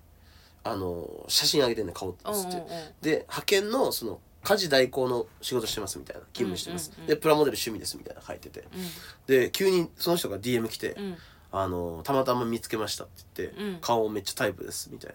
[0.64, 2.68] あの写真あげてんね顔って、うんうんうん。
[3.02, 7.02] で派遣のその家事代行の仕事してますみたいな勤務してます、うんうん。
[7.02, 8.64] うんでプラモデル趣味ですみたいな書いてて。
[9.28, 11.06] で急にその人が DM 来て、うん。
[11.06, 11.18] うん
[11.52, 13.78] あのたまたま見つけましたって言って、うん。
[13.80, 15.14] 顔めっちゃタイプですみたい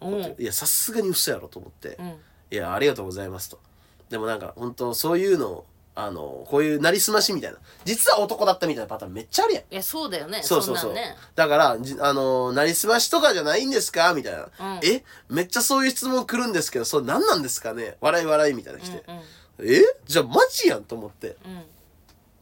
[0.00, 0.10] な、う。
[0.10, 2.06] んいやさすがに嘘やろと思って、うん。
[2.50, 3.60] いやありがとうございますと。
[4.10, 5.64] でもなんか本当そういうの
[5.98, 10.92] あのこういうなりすましみたいな実は男だったみたいなパターンめっちゃあるやんいやそうだよねそうそうそう。
[10.92, 14.48] んなんねだから、じあのー、なりすましとかじゃないんですかみたいな、うん
[14.84, 17.96] えめっちゃそういう質問来るんですけど、それ何なんですかね？
[18.00, 19.04] 笑い笑いみたいな来て。
[19.08, 19.82] うんえ？
[20.06, 21.36] じゃあマジやんと思って。
[21.44, 21.64] うんうん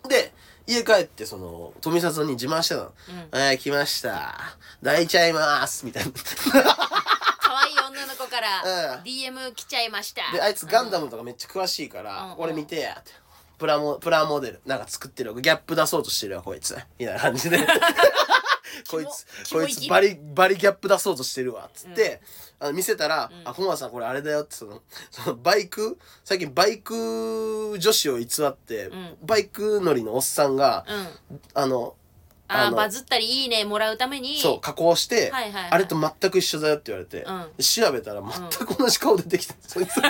[0.09, 0.33] で、
[0.67, 2.93] 家帰って、その、富里に自慢してたの。
[3.33, 4.35] うんはい、来ました。
[4.85, 5.87] 抱いちゃいます。
[5.87, 6.13] みたいな。
[7.41, 13.13] 可愛い女の子からうん DM 来ちゃいましたで、あいつガンダムとかめっちゃ詳しいから、うんこれ見てやって。
[13.59, 15.41] プラモ、プラモデル、なんか作ってるわ。
[15.41, 16.77] ギャップ出そうとしてるわ、こいつ。
[16.99, 17.59] みたいな感じで。
[18.91, 22.21] こいつ、こいつバリ、バリギャップ出そうとしてるわ、つって、
[22.59, 23.31] あの見せたら、ん。
[23.45, 29.17] あ、小川さんこれあれだよって、その、そのバイク、最近バイク女子を偽って、ん。
[29.23, 31.41] バイク乗りのおっさんが、うん。
[31.55, 31.97] あの、
[32.47, 34.39] あのあーバズったりいいねもらうために。
[34.39, 35.71] そう、加工して、はいはいはい。
[35.71, 37.27] あれと全く一緒だよって言われて、
[37.63, 39.95] 調べたら全く同じ顔出てきた、そいつ。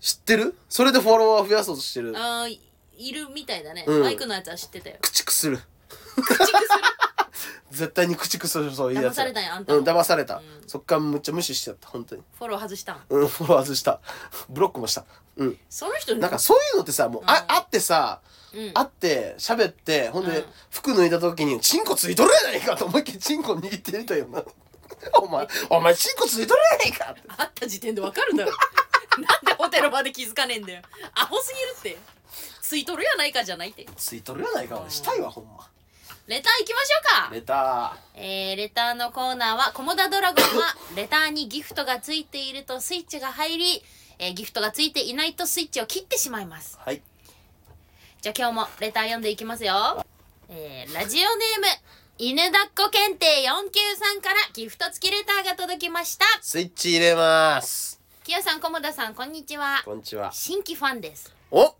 [0.00, 0.54] 知ってる？
[0.68, 2.12] それでフォロワー増やそうとしてる。
[2.16, 2.60] あーい
[2.98, 5.58] いるみたいだね、うんマイクのやつは知ってたよ駆逐する。
[6.16, 6.50] 口癖
[7.70, 9.14] 絶対に駆逐する、そういうやつ。
[9.14, 10.36] 騙されたんやあんたうん、騙された。
[10.36, 12.22] うんそっからむっちゃ無視しちゃった、本当に。
[12.38, 13.02] フォロー外したん？
[13.08, 14.00] うん、フォロワー外した。
[14.48, 15.04] ブロックもした。
[15.36, 15.58] うん。
[15.70, 18.20] その人なんかそういうのってさ、もう、あ、会ってさ、
[18.52, 24.42] うん会って、喋って、ほんで、うん服脱いだ時に、チンコついとるやないかと思いっきりチンコ握ってやりたいよな。
[25.20, 27.22] お前、お前チンコついとるやないかって。
[27.28, 28.52] 会った時点でわかるだろ
[29.20, 30.82] なんでホテルまで気づかねえんだよ
[31.14, 31.52] アホす
[31.82, 32.18] ぎるって
[32.68, 35.66] ついとるやないかじゃないってついとるやないか、俺したいわ、ほんま。
[36.26, 43.82] レター行きましょうかレタえー、レターのコーナーは、コモダドラゴンは、 レターにギフトがついているとスイッチが入り、
[44.18, 46.76] えーギフトがついていないとスイッチを切ってしまいます。
[46.76, 46.86] ー。
[46.86, 47.00] はい。
[48.20, 50.04] じゃあ今日もレター読んでいきますよ。
[50.50, 51.66] えー、ラジオネーム、
[52.18, 56.26] 犬抱っこ検定493からギフト付きレターが届きました。
[56.42, 57.97] スイッチ入れます。
[58.28, 59.80] きよさん、コモダさん、こんにちは。
[59.86, 60.30] こんにちは。
[60.34, 61.34] 新規ファンです。
[61.50, 61.74] お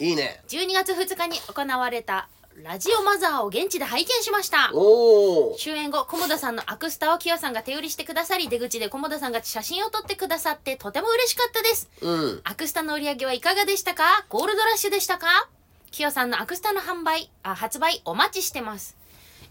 [0.00, 0.42] いいね。
[0.48, 2.28] 12月2日に行われた
[2.60, 4.72] ラジオマザーを現地で拝見しました。
[4.74, 5.58] おー。
[5.58, 11.88] 終演後、菰田さんのアクスタをキヨさんが手売りしてくださり、出口で菰田さんが写真を撮ってくださってとても嬉しかったです。
[12.00, 12.40] うん。
[12.42, 14.26] アクスタの売り上げはいかがでしたか？
[14.28, 15.48] ゴールドラッシュでしたか？
[15.92, 18.96] キヨさんのアクスタの販売、あ、発売お待ちしてます。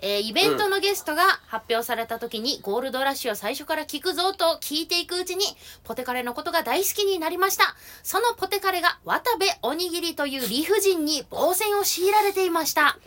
[0.01, 5.45] えーイベントのゲストが発表された時に、ゴールドラッシュを最初から聞くぞと聞いていくうちに、
[5.83, 7.75] ポテカレのことが大好きになりました。
[8.01, 12.97] そのポテカレが渡部おにぎりという理不尽に防戦を強いられていました。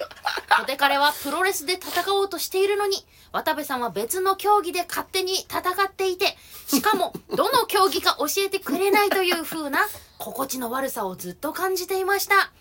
[0.58, 6.36] ポテカレはプロレスで戦おうとしているのに、渡部さんは別の競技で勝手に戦っていて、
[6.68, 9.80] しかも、どの競技か教えてくれないという風な
[10.18, 12.52] 心地の悪さをずっと感じていました。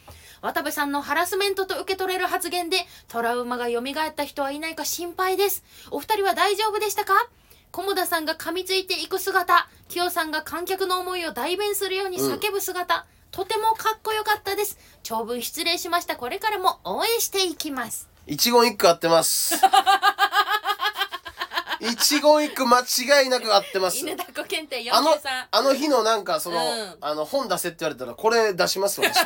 [0.43, 2.75] 渡部さんのハラスメントと受け取れる発言で
[3.07, 5.63] トラウマが蘇った人はいないか心配です。
[5.89, 7.13] お二人は大丈夫でしたか？
[7.71, 14.77] 菰田さんが噛みついていく姿、清さんが観客の思いを代弁するように叫ぶ姿、とてもかっこよかったです。
[15.01, 16.17] 長文失礼しました。
[16.17, 18.09] これからも応援していきます。
[18.27, 19.55] 一言一句合ってます。
[21.79, 23.97] 一言一句間違いなく合ってます。
[23.97, 29.17] 犬田子検定あの43。、あの日のなんかその、うんあの本出せって言われたらこれ出します私。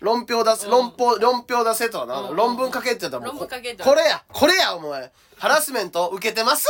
[0.00, 6.66] 論評出せ、論法、論評出せとはな、うん論文書けって言ったらもう、論文書けとこれやこれやお前ハラスメント受けてます？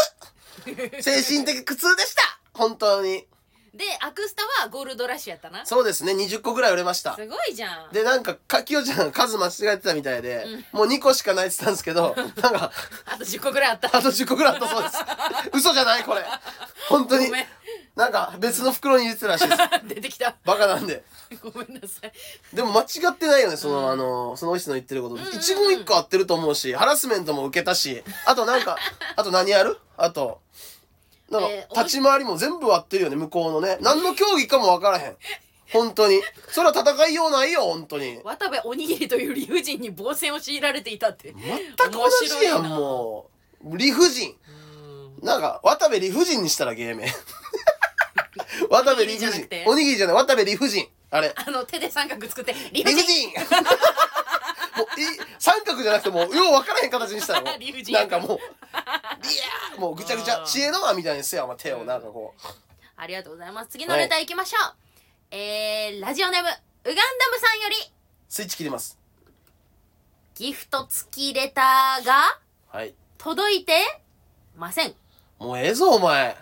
[1.01, 2.23] 精神的苦痛でした
[2.55, 3.27] 本当に。
[3.75, 5.67] で、アクスタはゴールドラッシュやったな。
[5.67, 7.15] すそうですね、20個ぐらい売れました。
[7.15, 7.93] ごいじゃん。
[7.93, 12.73] で、なんか、かきよちゃん数間違えてたみたいで、もう2個しかないって言ったんですけど、なんか、
[13.05, 13.89] あと10個ぐらいあった。
[13.95, 14.97] あと10個ぐらいあったそうです。
[15.53, 16.25] 嘘じゃないこれ。
[16.89, 17.47] 本当にごめん。
[17.97, 19.61] なんか別の袋に入れてたらしいです。
[19.89, 20.37] 出てきた。
[20.45, 21.03] バカなんで。
[21.43, 22.13] ごめんなさい。
[22.55, 25.17] でも間違ってないよね、その、あの、その人の言ってること。
[25.17, 28.77] 一言一個合ってると思うし、ハラスメントも受けたし、あとなんか、
[29.17, 29.79] あと何やる？
[29.97, 30.43] あと、
[31.31, 33.79] なんかえ、ー立ち回りも全部合ってるよね、向こうのね。
[33.81, 35.17] 何の競技かもわからへん。
[35.73, 36.21] 本当に。
[36.49, 38.21] それは戦いようないよ、本当に。
[38.23, 41.33] 渡部おにぎりという理不尽に防戦を強いられていたって。
[41.33, 43.31] 全く同じやん、も
[43.65, 43.79] う。
[43.79, 44.37] 理不尽。
[45.23, 47.13] なんか、渡部理不尽にしたら芸名。
[48.71, 49.49] 渡部理不尽。
[49.67, 50.89] おにぎりじゃない、渡部理不尽。
[51.11, 51.33] あれ。
[51.35, 53.07] あの、手で三角作って、理理不不尽。
[53.07, 53.35] 尽
[54.77, 55.05] もうい
[55.39, 58.05] 三角じゃなくてもうよう分からへん形にしたらもう理不尽な。
[58.05, 58.41] んかもうい
[59.37, 62.41] やーもうぐちゃぐちゃ知恵の輪みたいにせやお前手をなんかこう。
[62.99, 63.71] ありがとうございます。
[63.71, 64.75] 次のレター行きましょう。
[65.31, 66.95] えー、ラジオネーム、ウガンダ
[67.31, 67.77] ムさんより、
[68.29, 68.99] スイッチ切ります。
[70.35, 72.39] ギフト付きレターが
[72.69, 72.95] はい。
[73.17, 74.03] 届いて
[74.57, 74.95] ません。
[75.39, 76.29] もうええぞお前。
[76.31, 76.37] よ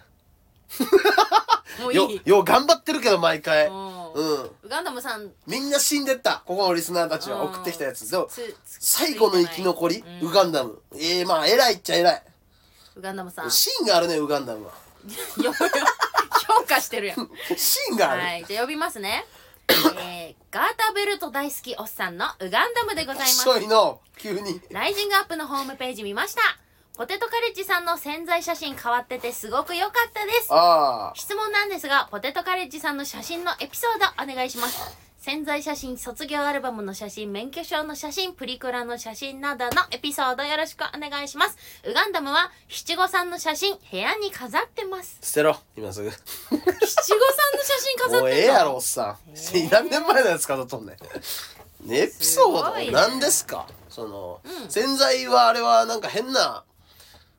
[1.80, 2.20] もういい。
[2.24, 3.68] よう頑張ってるけど毎回。
[3.68, 4.12] うん。
[4.12, 4.42] うん。
[4.44, 6.42] ウガンダムさん、みんな死んでった。
[6.46, 8.08] ここのリスナーたちは送ってきたやつ。
[8.10, 10.80] でもつつ最後の生き残りうんウガンダム。
[10.96, 12.22] ええまあ偉いっちゃ偉い。
[12.96, 13.50] ウガンダムさん。
[13.50, 14.72] 芯があるねウガンダムは。
[15.42, 15.54] よ よ
[16.46, 17.30] 評価してるやん。
[17.56, 19.26] 芯がある、はい、じゃあ呼びますね。
[19.68, 23.48] えー、ガータベルト大好きおっさんのウガンダムでございます。
[23.60, 24.00] いの。
[24.16, 24.60] 急に。
[24.70, 26.42] ライジングアップのホームページ見ました。
[26.96, 30.46] ポテトカレッジさんの潜在写真変わっててすごく良かったです。
[30.50, 31.12] ああ。
[31.16, 34.96] 質問なんですが、ポテトカレッジさんの写真のエピソードお願いします。
[35.18, 41.56] 潜在写真、卒業アルバムの写真、免許証の写真、プリクラの写真などのエピソードよろしくお願いします。
[41.84, 45.18] ウガンダムは七五三の写真、部屋に飾ってます。
[45.20, 46.10] 捨てろ今すぐ。
[46.10, 46.22] 七五
[46.52, 48.20] 三の写真飾ってんの？
[48.20, 51.88] もうええやろおっさん、何年前のやつ飾っとんねん。
[51.88, 52.02] ね。
[52.02, 53.66] エピソードすごいね何ですか？
[53.88, 54.70] その、うん。
[54.70, 56.62] 洗剤はあれはなんか変な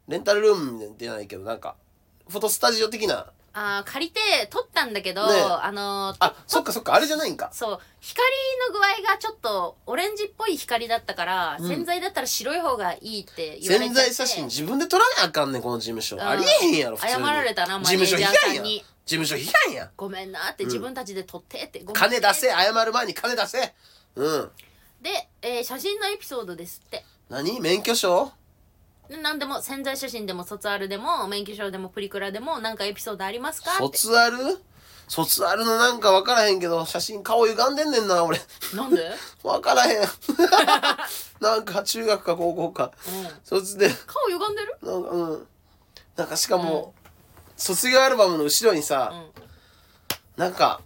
[0.07, 1.75] レンタルルームじゃないけどなんか
[2.29, 3.27] フォトスタジオ的な。
[3.57, 5.41] あー借りて撮ったんだけど、ねえ。
[5.41, 7.49] あのーあそっかそっかあれじゃないんか。
[7.53, 8.27] そう光
[8.67, 11.67] の具合がちょっとオレンジっぽい光だったから、うん。
[11.69, 13.93] 洗剤だったら白い方がいいって言われちゃって。
[13.93, 16.21] 洗剤写真自分で撮らなあかんねんこの事務所、ん。
[16.21, 17.13] ありえへんやろ普通に。
[17.25, 18.83] 謝られたなマネージャーさんに。
[19.05, 19.89] 事務所批判やん。
[19.95, 23.73] ごめんなって自分たちで撮ってって、ごめんね金出せ謝る前に金出せ。
[24.15, 24.51] うん。
[25.01, 27.05] で、えー写真のエピソードですって。
[27.29, 27.61] 何？
[27.61, 28.25] 免許証？
[28.25, 28.31] で
[29.09, 33.71] 何でも潜在写真でも卒アルでも免許証でもプリクラでも何かエピソードありますか？
[33.71, 33.97] って。
[33.97, 34.37] 卒アル？
[35.07, 38.39] 卒アルのなんか分からへんけど写真顔歪んでんねんな俺。
[38.73, 39.11] なんで、
[39.43, 40.07] 分からへん。
[41.39, 42.91] なんか中学か高校か。
[43.07, 43.89] うん、卒で。
[44.07, 44.77] 顔歪んでる？
[44.81, 45.47] なんかうん。
[46.15, 46.93] なんかしかも、
[47.55, 49.15] 卒業アルバムの後ろにさ、う
[50.39, 50.41] ん。
[50.41, 50.81] なんか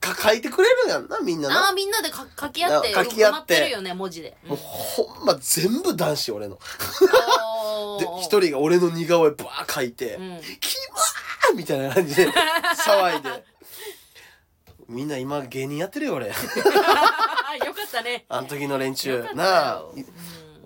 [0.00, 1.68] か書いてくれるやんなみんなあな。
[1.68, 3.54] あみんなでか書き合ってな書き合って。
[3.54, 6.58] ってるよね文字で、うんもうほんま全部男子俺の。
[8.00, 13.44] で一人が俺の似顔絵バー書いてうん「キモー!」みたいな感じで騒いで。
[14.88, 16.26] みんな今芸人やってるよ俺。
[16.32, 16.40] よか
[17.86, 18.24] ったね。
[18.28, 19.82] あの時の連よ中なあ。
[19.82, 20.06] うん。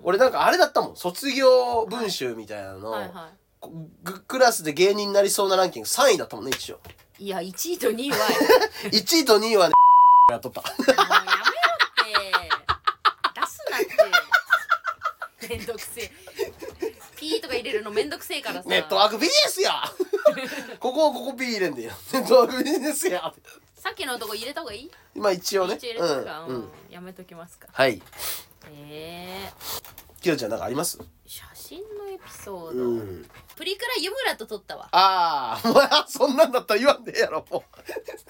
[0.01, 0.95] 俺なんかあれだったもん。
[0.95, 3.29] 卒業文集みたいなの、はいは
[3.59, 3.71] こ
[4.03, 6.79] グクラスで芸人になりそうなランキング3位だったもんね一応
[7.19, 8.17] いいや1位と2位は。
[8.91, 9.73] 1位と2位はね
[10.31, 10.61] やっとった。
[10.61, 12.49] もうやめろっ
[13.33, 13.41] て。
[13.41, 13.81] 出すなっ
[15.39, 15.47] て。
[15.49, 16.11] めんどくせえ。
[17.17, 18.69] ピーとか入れるのめんどくせえからさ。
[18.69, 19.81] ネットワークビジネスや。
[20.79, 21.93] ここここ B 入れんでよ。
[22.11, 23.33] ネットワークビジネスや。
[23.75, 24.91] さっきのとこ入れた方がいい？
[25.15, 25.75] まあ一応ね。
[25.75, 26.71] 一応入れとくか、うん。
[26.89, 27.67] やめときますか。
[27.71, 28.01] はい。
[28.67, 30.97] えー、キヨちゃんなんかあります？
[31.27, 33.29] 写真のエピソード、うん。
[33.55, 34.89] プリクラ湯村と撮ったわ。
[34.91, 37.63] ああ、そんなんだったら言わんでええやろ、も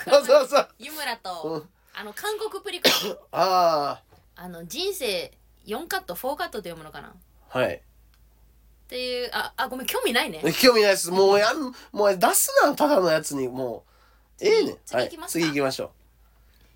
[0.06, 0.10] う。
[0.10, 0.68] わざわざ。
[0.78, 1.70] 湯村と、うん。
[1.94, 2.94] あの韓国プリクラ。
[3.32, 4.02] あ
[4.36, 5.32] あの人生
[5.66, 7.08] 4カット4カットって読むのかな？
[7.08, 7.12] っ
[7.52, 7.82] あ、はい。
[8.90, 10.42] ていうああごめん興味ないね。
[10.62, 11.12] 興味ないです。
[11.12, 13.86] もうやん、もう出すな、ただのやつに、も
[14.42, 14.46] う。
[14.46, 14.78] ええねん。
[14.86, 15.40] 次はい行きますか。
[15.40, 15.94] 次行きましょ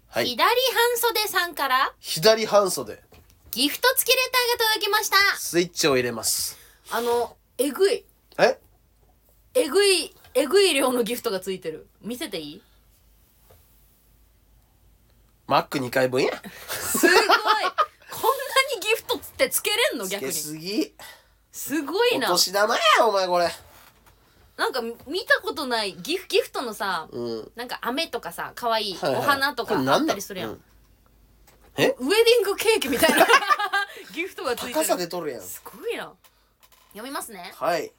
[0.07, 0.25] はい。
[0.27, 1.93] 左半袖さんから。
[1.99, 3.03] 左半袖
[3.51, 5.17] ギフト付きレターが届きました。
[5.37, 6.57] スイッチを入れます。
[6.91, 8.05] あのえぐい。
[8.37, 8.59] え？
[9.55, 11.87] えぐいえぐい量のギフトがついてる。
[12.01, 12.61] 見せていい？
[15.47, 16.31] マック2回分や？
[16.69, 17.11] すごい。
[17.11, 17.31] こんな
[18.75, 20.05] にギフトってつけれんの？
[20.05, 20.31] つけ逆に。
[20.33, 20.93] すぎ
[21.51, 22.27] すごいな。
[22.27, 23.49] お年玉やお前これ。
[24.57, 27.51] なんか見たことないギフギフトのさ、うん。
[27.55, 29.21] なんか飴とかさ可愛いはいはい。
[29.21, 30.03] お花とかあこれ何だ？
[30.05, 30.59] ったりするやん、う
[31.87, 32.09] ウェディ
[32.41, 33.25] ングケーキみたいな
[34.13, 34.73] ギフトがついてる。
[34.75, 35.41] 高さで取るやん。
[35.41, 36.11] すごいな。
[36.91, 37.53] 読みますね。
[37.55, 37.91] はい。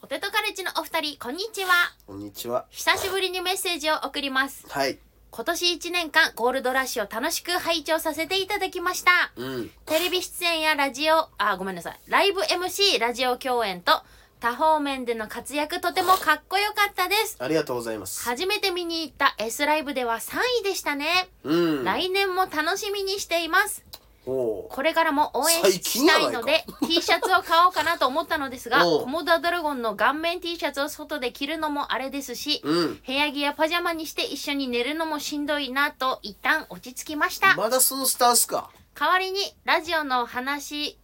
[0.00, 1.94] ポテトカレッジのお二人こんにちは。
[2.06, 2.66] こんにちは。
[2.70, 4.66] 久しぶりにメッセージを送ります。
[4.68, 4.98] はい。
[5.30, 9.32] 今年1年間ゴールドラッシュを楽しく拝聴させていただきました。
[9.36, 9.68] うん。
[9.86, 12.00] テレビ出演やラジオあごめんなさい。
[12.06, 14.02] ライブ MC ラジオ共演と
[14.44, 17.38] 多方面での活躍とてもかっこよかったです。
[17.38, 18.22] ありがとうございます。
[18.28, 21.06] 初めて見に行った S ライブでは3位でしたね、
[21.44, 21.84] うん。
[21.84, 23.86] 来年も楽しみにしています。
[24.26, 24.68] おう。
[24.68, 33.00] これからも応援最したいので T シャツを買おうかなと思ったのですがコモダドラゴンの顔面 T シャツを外で着るのもあれですし、うん。
[33.06, 37.56] 部屋着やパジャマにして一緒に寝るのもしんどいなと一旦落ち着きました。
[37.56, 38.68] まだそのスタンスか？
[38.94, 40.98] 代わりにラジオの話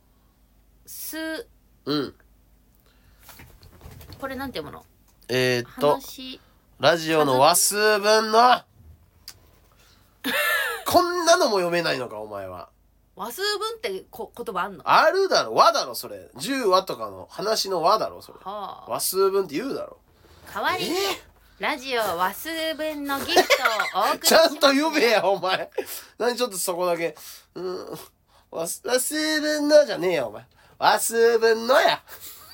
[0.85, 1.47] す
[1.87, 2.15] うん
[4.21, 4.85] これなんていうもの？
[5.29, 6.39] えー、っと話。
[6.79, 8.63] ラジオの話数分の
[10.87, 12.69] こんなのも読めないのかお前は。
[13.17, 14.83] 和数分ってこ言葉あんの？
[14.87, 15.55] あるだろ。
[15.55, 16.31] 和だろそれ。
[16.37, 18.39] 10話とかの話の和だろそれ。
[18.43, 18.91] はあ。
[18.91, 19.99] 和数分って言うだろ。
[20.53, 20.97] 代わりに、え
[21.59, 25.71] ラジオ和数分のギフトをお送りしちゃんと読めやお前。
[26.19, 27.17] 何ちょっとそこだけ。
[27.55, 27.99] うん。
[28.51, 30.45] 和数和数分のじゃねえよお前。
[30.79, 32.03] 和数分のや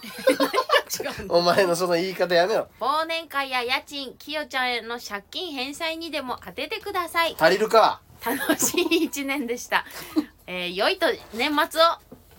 [1.20, 1.34] 違うの。
[1.36, 2.68] お前のその言い方やめろ。
[2.80, 7.36] 忘年会や家賃きよちゃんへの借金返済にでも当ててください。
[7.38, 8.00] 足りるか？
[8.24, 9.84] 楽しい一年でした、
[10.48, 11.84] えー、良いと年末を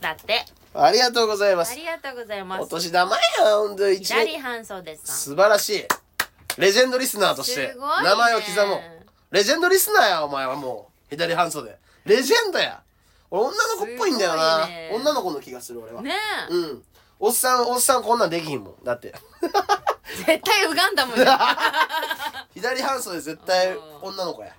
[0.02, 0.46] だって。
[0.74, 1.72] ありがとうございます。
[1.72, 2.62] ありがとうございます。
[2.64, 3.22] お年玉や
[3.58, 4.28] ほんと一年。
[4.28, 5.86] 左半袖素晴らしい。
[6.58, 8.10] レジェンドリスナーとしてすごいね。
[8.10, 8.82] 名前を刻もう。
[9.32, 11.78] レジェンドリスナーやお前はもう左半袖。
[12.06, 12.82] レジェンドや。
[13.30, 14.92] 俺女の子っぽいんだよな、すごいね。
[14.94, 16.14] 女の子の気がする俺は、ね
[16.50, 16.84] え、うん
[17.20, 18.84] おっさんおっさんこんなんできひんもん。
[18.84, 19.14] だって。
[20.26, 21.40] 絶対ウガンダムじゃん。
[22.54, 24.54] 左半袖絶対女の子や。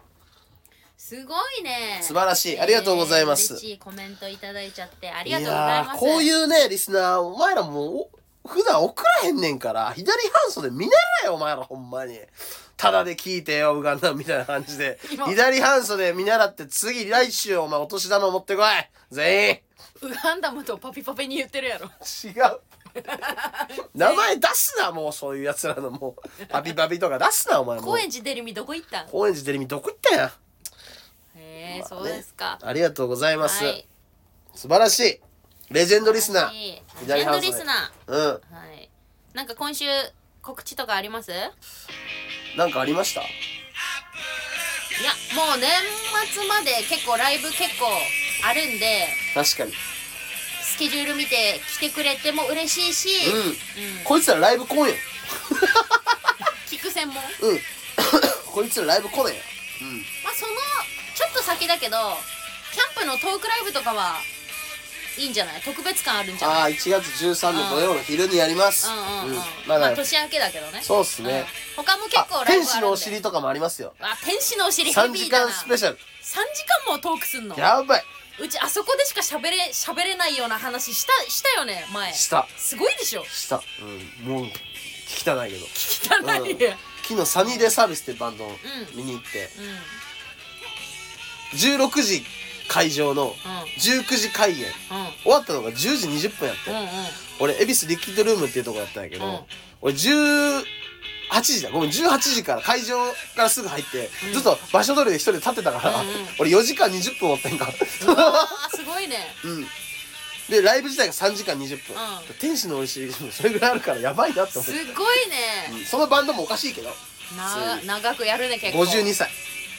[0.96, 2.00] すごいね。
[2.02, 2.60] 素晴らしい。
[2.60, 3.54] ありがとうございます。
[3.54, 8.08] 嬉しいコメントいただいちゃってあいりがとうございやーますこういうねリスナーお前らもう
[8.44, 10.92] お普段送らへんねんから左半袖見習
[11.24, 12.18] えよお前らほんまに。
[12.76, 14.98] ただで聞いてよウガンダみたいな感じで。
[15.10, 15.26] 今。
[15.26, 18.66] 左半袖見習って次来週お前お年玉持ってこい。
[19.10, 19.60] 全員
[20.02, 21.86] ウガンダムとパピパピに言ってるやろ。
[21.86, 22.60] 違う。
[23.94, 26.46] 名前出すなもうそういうやつらのもう。
[26.46, 27.84] パピパピとか出すなお前もう。
[27.84, 29.08] 高円寺デリミどこ行ったん？
[29.08, 30.32] 高円寺テレビどこ行ったんや？
[31.36, 33.86] へえそうですか、ありがとうございます、はい。
[34.54, 35.20] 素晴らしい。
[35.70, 36.52] レジェンドリスナー。
[36.52, 38.20] レジェンドリスナうん。
[38.20, 38.38] ーは
[38.74, 38.88] い。
[39.34, 39.84] なんか今週
[40.42, 41.30] 告知とかあります？
[41.30, 41.52] いや
[42.56, 43.20] なんかありました？
[43.20, 43.26] も
[45.54, 45.70] う年
[46.32, 47.86] 末まで結構ライブ結構
[48.44, 49.72] あるんで確かに。
[50.62, 53.40] スケジュール見て来てくれても嬉しいし、うん。
[53.40, 53.54] うん。
[54.04, 54.88] こいつらライブ来んやん
[56.70, 57.22] 聞く専門。
[57.40, 57.60] うん。
[58.52, 59.42] こいつらライブ来ねえや
[60.24, 60.52] まあその
[61.14, 62.16] ちょっと先だけど
[62.72, 64.20] キャンプのトークライブとかは
[65.16, 65.60] いいんじゃない？
[65.62, 66.56] 特別感あるんじゃない？
[66.58, 68.86] ああ1月13の土曜の昼にやります。
[68.88, 70.80] うんうんうん、まあ年明けだけどね。
[70.82, 71.46] そうっすね。
[71.76, 71.84] うん。
[71.84, 72.86] 他も結構あ天使ライブあるんで。
[72.86, 73.94] のお尻とかもありますよ。
[74.00, 75.46] あ天使のお尻ヘ3時ビーだな。
[75.46, 75.96] 間スペシャル。
[75.96, 77.58] 3時間もトークすんの？
[77.58, 78.04] やばい
[78.40, 82.12] うちあそこでしか喋れ喋れないような話したしたよね前。
[82.12, 82.46] した。
[82.56, 83.24] すごいでしょ？
[83.24, 83.60] した。
[84.26, 84.52] うんもう聞
[85.06, 85.64] きたないけど。
[85.64, 86.58] 汚い、うん。
[87.02, 88.52] 昨日サニーデイサービスってバンドを
[88.94, 89.48] 見に行って。
[91.54, 91.58] うん。
[91.58, 92.22] 16時
[92.68, 93.34] 会場の
[93.78, 94.58] 19時開演。
[94.58, 94.66] うん。
[95.22, 96.70] 終わったのが10時20分やって。
[96.70, 96.82] うんうん。
[96.82, 96.88] うん
[97.40, 99.40] 俺恵比寿リキッドルームっていうとこだったんやけど、うん。
[99.80, 99.94] 俺
[101.30, 101.70] 18時だ。
[101.70, 102.96] ごめん18時から会場
[103.36, 104.32] からすぐ入って、うん。
[104.32, 107.70] ずっと場所取りで一人で立ってたから、うんうん俺4時間20分おってんか。
[107.72, 108.04] す
[108.84, 109.34] ごいね。
[109.44, 109.66] うん。
[110.48, 112.34] でライブ自体が3時間20分、うん。
[112.40, 115.70] 天使のおいしいそれぐらいあるからやばいなって思すって、ごいね。
[115.72, 115.84] うん。
[115.84, 116.90] そのバンドもおかしいけど。
[117.36, 118.84] な長くやるね結構。
[118.84, 119.28] 52歳。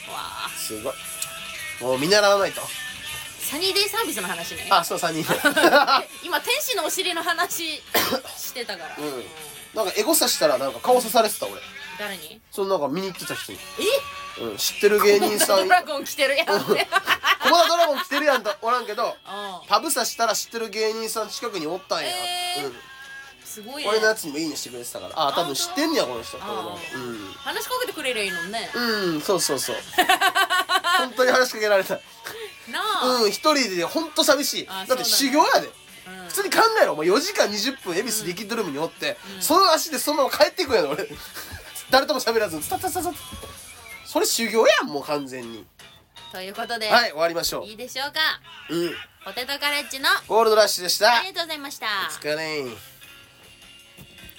[0.08, 0.94] わあすごい。
[1.80, 2.60] もう見習わないと。
[3.40, 4.68] サニーデイサービスの話ね。
[4.70, 5.24] あそう3人
[6.22, 7.82] 今天使のお尻の話
[8.38, 9.24] してたから、うん
[9.74, 11.54] なんかエゴサしたらなんか顔刺されてた俺。
[11.98, 12.40] 誰に？
[12.50, 13.58] そのなんか見に行ってた人に、
[14.38, 14.42] え？
[14.42, 15.68] うん、知ってる芸人さん。
[15.68, 16.46] ドラゴン来てるやん。
[16.46, 16.54] って
[17.42, 19.04] コモダドラゴン来てるやんとおらんけど
[19.62, 19.68] うん。
[19.68, 22.66] パブサしたら知ってる芸人さん近くにおったんや、えー。
[22.66, 22.76] うん、
[23.44, 23.88] すごいね。
[23.88, 26.96] 俺のやつにもいいねしてくれてたからあ多分知ってんねやこの人あこれ
[27.52, 28.70] 話しかけてくれりゃいいのにね。
[28.74, 29.76] うん、うん、そうそうそう。
[30.98, 31.94] 本当に話しかけられた。
[31.94, 32.00] な
[33.02, 34.66] あ、うん一人で本当寂しい。
[34.68, 35.66] あだって修行やで。
[35.66, 35.72] うん
[36.30, 36.92] 普通に考えろ。
[36.92, 39.42] お前4時間20分恵比寿リキッドルームにおって、うん。
[39.42, 41.06] その足でそのまま帰っていくんやろ俺。
[41.90, 43.18] 誰とも喋らずスタッタッタ
[44.06, 45.66] それ修行やんもう完全に。
[46.30, 48.20] ということで、はい終わりましょいいでしょうか。
[48.68, 48.94] ううん。
[49.24, 51.16] ポテトカレッジのゴールドラッシュでした。
[51.16, 51.86] ありがとうございました。
[52.08, 52.99] お疲れ